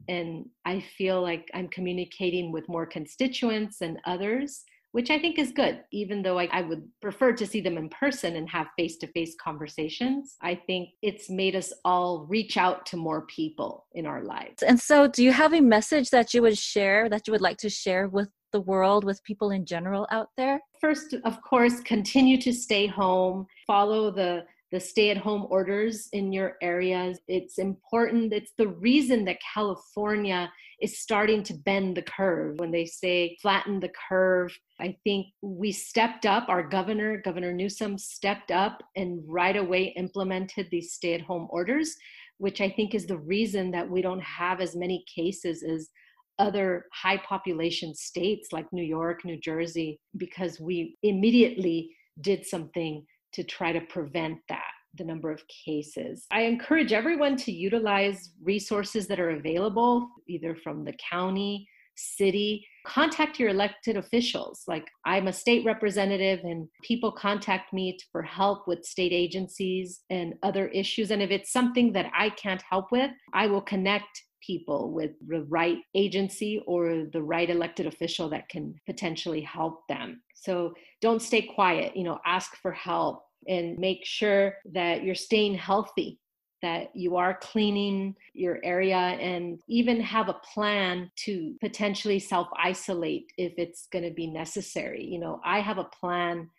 and 0.09 0.45
I 0.65 0.83
feel 0.97 1.21
like 1.21 1.49
I'm 1.53 1.69
communicating 1.69 2.51
with 2.51 2.67
more 2.67 2.85
constituents 2.85 3.79
and 3.79 3.97
others 4.05 4.65
which 4.95 5.09
I 5.09 5.19
think 5.19 5.37
is 5.37 5.51
good, 5.51 5.81
even 5.91 6.21
though 6.21 6.39
I, 6.39 6.47
I 6.53 6.61
would 6.61 6.87
prefer 7.01 7.33
to 7.33 7.45
see 7.45 7.59
them 7.59 7.77
in 7.77 7.89
person 7.89 8.37
and 8.37 8.49
have 8.49 8.67
face 8.79 8.95
to 8.99 9.07
face 9.07 9.35
conversations. 9.43 10.37
I 10.41 10.55
think 10.55 10.91
it's 11.01 11.29
made 11.29 11.53
us 11.53 11.73
all 11.83 12.25
reach 12.29 12.55
out 12.55 12.85
to 12.85 12.95
more 12.95 13.25
people 13.25 13.87
in 13.91 14.05
our 14.05 14.23
lives. 14.23 14.63
And 14.63 14.79
so, 14.79 15.05
do 15.05 15.21
you 15.21 15.33
have 15.33 15.53
a 15.53 15.59
message 15.59 16.11
that 16.11 16.33
you 16.33 16.41
would 16.43 16.57
share, 16.57 17.09
that 17.09 17.27
you 17.27 17.31
would 17.33 17.41
like 17.41 17.57
to 17.57 17.69
share 17.69 18.07
with 18.07 18.29
the 18.53 18.61
world, 18.61 19.03
with 19.03 19.21
people 19.25 19.51
in 19.51 19.65
general 19.65 20.07
out 20.11 20.29
there? 20.37 20.61
First, 20.79 21.13
of 21.25 21.41
course, 21.41 21.81
continue 21.81 22.39
to 22.39 22.53
stay 22.53 22.87
home, 22.87 23.47
follow 23.67 24.11
the 24.11 24.45
the 24.75 24.79
stay 24.81 25.09
at 25.09 25.15
home 25.17 25.47
orders 25.49 26.09
in 26.11 26.33
your 26.33 26.57
areas. 26.61 27.17
It's 27.29 27.59
important. 27.59 28.33
It's 28.33 28.51
the 28.57 28.67
reason 28.67 29.23
that 29.23 29.37
California 29.53 30.51
is 30.81 30.99
starting 30.99 31.43
to 31.43 31.53
bend 31.53 31.95
the 31.95 32.01
curve. 32.01 32.59
When 32.59 32.71
they 32.71 32.85
say 32.85 33.37
flatten 33.41 33.79
the 33.79 33.93
curve, 34.09 34.53
I 34.81 34.97
think 35.05 35.27
we 35.41 35.71
stepped 35.71 36.25
up, 36.25 36.49
our 36.49 36.61
governor, 36.61 37.21
Governor 37.21 37.53
Newsom, 37.53 37.97
stepped 37.97 38.51
up 38.51 38.83
and 38.97 39.23
right 39.25 39.55
away 39.55 39.93
implemented 39.95 40.67
these 40.69 40.91
stay 40.91 41.13
at 41.13 41.21
home 41.21 41.47
orders, 41.51 41.95
which 42.37 42.59
I 42.59 42.69
think 42.69 42.93
is 42.93 43.05
the 43.05 43.17
reason 43.17 43.71
that 43.71 43.89
we 43.89 44.01
don't 44.01 44.23
have 44.23 44.59
as 44.59 44.75
many 44.75 45.05
cases 45.07 45.63
as 45.63 45.89
other 46.37 46.87
high 46.91 47.17
population 47.17 47.95
states 47.95 48.49
like 48.51 48.65
New 48.73 48.83
York, 48.83 49.23
New 49.23 49.39
Jersey, 49.39 50.01
because 50.17 50.59
we 50.59 50.97
immediately 51.01 51.95
did 52.19 52.45
something 52.45 53.05
to 53.35 53.43
try 53.43 53.71
to 53.71 53.81
prevent 53.81 54.39
that 54.49 54.71
the 54.97 55.03
number 55.03 55.31
of 55.31 55.43
cases. 55.65 56.25
I 56.31 56.41
encourage 56.41 56.93
everyone 56.93 57.35
to 57.37 57.51
utilize 57.51 58.31
resources 58.41 59.07
that 59.07 59.19
are 59.19 59.31
available, 59.31 60.09
either 60.27 60.55
from 60.55 60.85
the 60.85 60.93
county, 61.11 61.67
city. 61.97 62.65
Contact 62.85 63.39
your 63.39 63.49
elected 63.49 63.97
officials. 63.97 64.63
Like, 64.67 64.85
I'm 65.05 65.27
a 65.27 65.33
state 65.33 65.65
representative, 65.65 66.39
and 66.43 66.67
people 66.83 67.11
contact 67.11 67.73
me 67.73 67.97
for 68.11 68.21
help 68.21 68.67
with 68.67 68.85
state 68.85 69.11
agencies 69.11 70.01
and 70.09 70.35
other 70.43 70.67
issues. 70.69 71.11
And 71.11 71.21
if 71.21 71.31
it's 71.31 71.51
something 71.51 71.93
that 71.93 72.11
I 72.17 72.29
can't 72.29 72.63
help 72.69 72.91
with, 72.91 73.11
I 73.33 73.47
will 73.47 73.61
connect 73.61 74.23
people 74.45 74.91
with 74.91 75.11
the 75.27 75.43
right 75.49 75.77
agency 75.95 76.61
or 76.67 77.05
the 77.11 77.21
right 77.21 77.49
elected 77.49 77.87
official 77.87 78.29
that 78.29 78.47
can 78.49 78.75
potentially 78.85 79.41
help 79.41 79.81
them. 79.89 80.21
So 80.35 80.73
don't 81.01 81.21
stay 81.21 81.41
quiet, 81.41 81.95
you 81.97 82.03
know, 82.03 82.19
ask 82.25 82.55
for 82.61 82.71
help 82.71 83.24
and 83.47 83.77
make 83.77 84.05
sure 84.05 84.55
that 84.73 85.03
you're 85.03 85.15
staying 85.15 85.55
healthy 85.55 86.19
that 86.65 86.89
you 86.95 87.15
are 87.15 87.37
cleaning 87.41 88.15
your 88.33 88.57
area 88.63 88.97
and 88.97 89.59
even 89.67 90.01
have 90.01 90.29
a 90.29 90.41
plan 90.53 91.11
to 91.15 91.55
potentially 91.61 92.17
self 92.17 92.47
isolate 92.57 93.31
if 93.37 93.53
it's 93.57 93.87
going 93.93 94.03
to 94.03 94.09
be 94.09 94.25
necessary. 94.25 95.05
You 95.05 95.19
know, 95.19 95.39
I 95.45 95.59
have 95.59 95.77
a 95.77 95.83
plan 95.83 96.49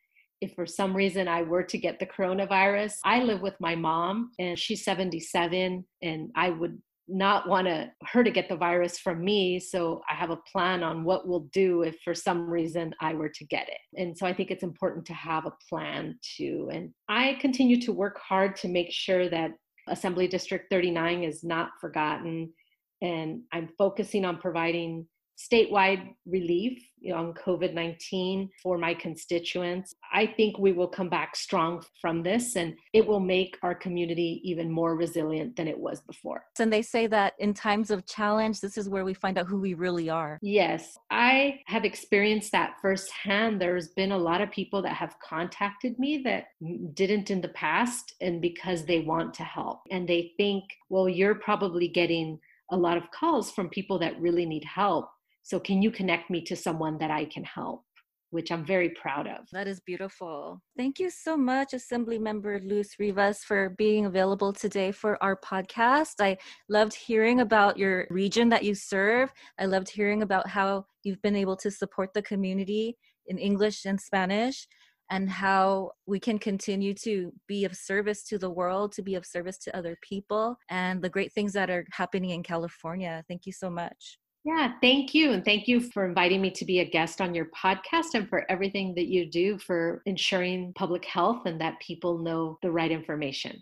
if 0.40 0.54
for 0.54 0.64
some 0.64 0.94
reason 0.94 1.26
I 1.26 1.42
were 1.42 1.64
to 1.64 1.78
get 1.78 1.98
the 1.98 2.06
coronavirus. 2.06 2.92
I 3.04 3.22
live 3.24 3.40
with 3.40 3.54
my 3.58 3.74
mom 3.74 4.30
and 4.38 4.56
she's 4.56 4.84
77 4.84 5.84
and 6.02 6.30
I 6.36 6.50
would 6.50 6.80
not 7.08 7.48
want 7.48 7.66
to 7.66 7.90
her 8.02 8.24
to 8.24 8.30
get 8.30 8.48
the 8.48 8.56
virus 8.56 8.98
from 8.98 9.24
me 9.24 9.60
so 9.60 10.02
i 10.10 10.14
have 10.14 10.30
a 10.30 10.40
plan 10.50 10.82
on 10.82 11.04
what 11.04 11.28
we'll 11.28 11.48
do 11.52 11.82
if 11.82 11.96
for 12.02 12.14
some 12.14 12.48
reason 12.48 12.92
i 13.00 13.14
were 13.14 13.28
to 13.28 13.44
get 13.44 13.68
it. 13.68 14.00
And 14.00 14.16
so 14.16 14.26
i 14.26 14.32
think 14.32 14.50
it's 14.50 14.64
important 14.64 15.06
to 15.06 15.14
have 15.14 15.46
a 15.46 15.52
plan 15.68 16.18
too 16.36 16.68
and 16.72 16.90
i 17.08 17.36
continue 17.40 17.80
to 17.82 17.92
work 17.92 18.18
hard 18.18 18.56
to 18.56 18.68
make 18.68 18.90
sure 18.90 19.28
that 19.28 19.52
assembly 19.88 20.26
district 20.26 20.66
39 20.70 21.22
is 21.22 21.44
not 21.44 21.70
forgotten 21.80 22.52
and 23.02 23.42
i'm 23.52 23.68
focusing 23.78 24.24
on 24.24 24.38
providing 24.38 25.06
statewide 25.36 26.14
relief 26.26 26.82
on 27.14 27.34
COVID 27.34 27.74
19 27.74 28.50
for 28.62 28.78
my 28.78 28.94
constituents. 28.94 29.94
I 30.12 30.26
think 30.26 30.58
we 30.58 30.72
will 30.72 30.88
come 30.88 31.08
back 31.08 31.36
strong 31.36 31.84
from 32.00 32.22
this 32.22 32.56
and 32.56 32.74
it 32.92 33.06
will 33.06 33.20
make 33.20 33.58
our 33.62 33.74
community 33.74 34.40
even 34.44 34.70
more 34.70 34.96
resilient 34.96 35.56
than 35.56 35.68
it 35.68 35.78
was 35.78 36.00
before. 36.00 36.44
And 36.58 36.72
they 36.72 36.82
say 36.82 37.06
that 37.08 37.34
in 37.38 37.54
times 37.54 37.90
of 37.90 38.06
challenge, 38.06 38.60
this 38.60 38.78
is 38.78 38.88
where 38.88 39.04
we 39.04 39.14
find 39.14 39.38
out 39.38 39.46
who 39.46 39.60
we 39.60 39.74
really 39.74 40.08
are. 40.08 40.38
Yes, 40.42 40.96
I 41.10 41.60
have 41.66 41.84
experienced 41.84 42.52
that 42.52 42.76
firsthand. 42.80 43.60
There's 43.60 43.88
been 43.88 44.12
a 44.12 44.18
lot 44.18 44.40
of 44.40 44.50
people 44.50 44.82
that 44.82 44.94
have 44.94 45.16
contacted 45.20 45.98
me 45.98 46.22
that 46.24 46.46
didn't 46.94 47.30
in 47.30 47.40
the 47.40 47.48
past, 47.48 48.14
and 48.20 48.40
because 48.40 48.84
they 48.84 49.00
want 49.00 49.34
to 49.34 49.42
help 49.44 49.80
and 49.90 50.08
they 50.08 50.32
think, 50.36 50.64
well, 50.88 51.08
you're 51.08 51.34
probably 51.34 51.88
getting 51.88 52.38
a 52.70 52.76
lot 52.76 52.96
of 52.96 53.10
calls 53.10 53.50
from 53.50 53.68
people 53.68 53.98
that 53.98 54.20
really 54.20 54.44
need 54.44 54.64
help 54.64 55.08
so, 55.46 55.60
can 55.60 55.80
you 55.80 55.90
connect 55.90 56.28
me 56.28 56.42
to 56.42 56.56
someone 56.56 56.98
that 56.98 57.10
I 57.10 57.24
can 57.24 57.44
help 57.44 57.84
which 58.30 58.50
I'm 58.50 58.64
very 58.64 58.90
proud 58.90 59.26
of. 59.26 59.48
That 59.52 59.68
is 59.68 59.80
beautiful. 59.80 60.60
Thank 60.76 60.98
you 60.98 61.10
so 61.10 61.36
much, 61.36 61.72
Assembly 61.72 62.18
Member 62.18 62.60
Luz 62.62 62.90
Rivas, 62.98 63.44
for 63.44 63.70
being 63.78 64.06
available 64.06 64.52
today 64.52 64.92
for 64.92 65.22
our 65.22 65.36
podcast. 65.36 66.14
I 66.20 66.36
loved 66.68 66.94
hearing 66.94 67.40
about 67.40 67.78
your 67.78 68.06
region 68.10 68.48
that 68.50 68.64
you 68.64 68.74
serve. 68.74 69.32
I 69.58 69.66
loved 69.66 69.88
hearing 69.88 70.22
about 70.22 70.48
how 70.48 70.86
you've 71.04 71.22
been 71.22 71.36
able 71.36 71.56
to 71.56 71.70
support 71.70 72.12
the 72.14 72.22
community 72.22 72.96
in 73.26 73.38
English 73.38 73.84
and 73.84 74.00
Spanish 74.00 74.66
and 75.08 75.30
how 75.30 75.92
we 76.06 76.18
can 76.18 76.36
continue 76.36 76.92
to 76.92 77.32
be 77.46 77.64
of 77.64 77.76
service 77.76 78.24
to 78.24 78.38
the 78.38 78.50
world, 78.50 78.90
to 78.90 79.02
be 79.02 79.14
of 79.14 79.24
service 79.24 79.56
to 79.58 79.76
other 79.76 79.96
people, 80.02 80.56
and 80.68 81.00
the 81.00 81.08
great 81.08 81.32
things 81.32 81.52
that 81.52 81.70
are 81.70 81.86
happening 81.92 82.30
in 82.30 82.42
California. 82.42 83.22
Thank 83.28 83.46
you 83.46 83.52
so 83.52 83.70
much. 83.70 84.18
Yeah, 84.46 84.74
thank 84.80 85.12
you. 85.12 85.32
And 85.32 85.44
thank 85.44 85.66
you 85.66 85.80
for 85.80 86.04
inviting 86.04 86.40
me 86.40 86.52
to 86.52 86.64
be 86.64 86.78
a 86.78 86.84
guest 86.84 87.20
on 87.20 87.34
your 87.34 87.46
podcast 87.46 88.14
and 88.14 88.28
for 88.28 88.48
everything 88.48 88.94
that 88.94 89.06
you 89.06 89.26
do 89.26 89.58
for 89.58 90.02
ensuring 90.06 90.72
public 90.74 91.04
health 91.04 91.46
and 91.46 91.60
that 91.60 91.80
people 91.80 92.18
know 92.18 92.56
the 92.62 92.70
right 92.70 92.92
information. 92.92 93.60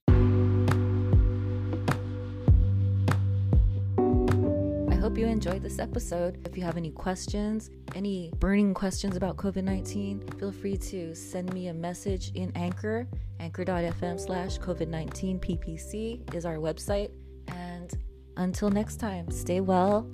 I 4.91 4.95
hope 4.97 5.17
you 5.17 5.27
enjoyed 5.27 5.63
this 5.63 5.79
episode. 5.79 6.47
If 6.47 6.55
you 6.55 6.63
have 6.65 6.77
any 6.77 6.91
questions, 6.91 7.71
any 7.95 8.31
burning 8.39 8.75
questions 8.75 9.17
about 9.17 9.39
COVID 9.39 9.65
19, 9.65 10.29
feel 10.39 10.53
free 10.53 10.77
to 10.77 11.15
send 11.15 11.51
me 11.55 11.69
a 11.69 11.75
message 11.75 12.31
in 12.35 12.53
Anchor. 12.55 13.09
Anchor.fm 13.41 14.21
slash 14.21 14.59
COVID 14.59 14.89
19 14.89 15.41
PPC 15.41 16.35
is 16.35 16.45
our 16.45 16.57
website. 16.57 17.11
And 17.49 17.91
until 18.37 18.69
next 18.69 18.97
time, 18.97 19.31
stay 19.31 19.61
well 19.61 20.11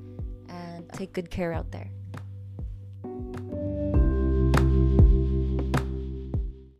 take 0.92 1.12
good 1.12 1.30
care 1.30 1.52
out 1.52 1.70
there. 1.70 1.90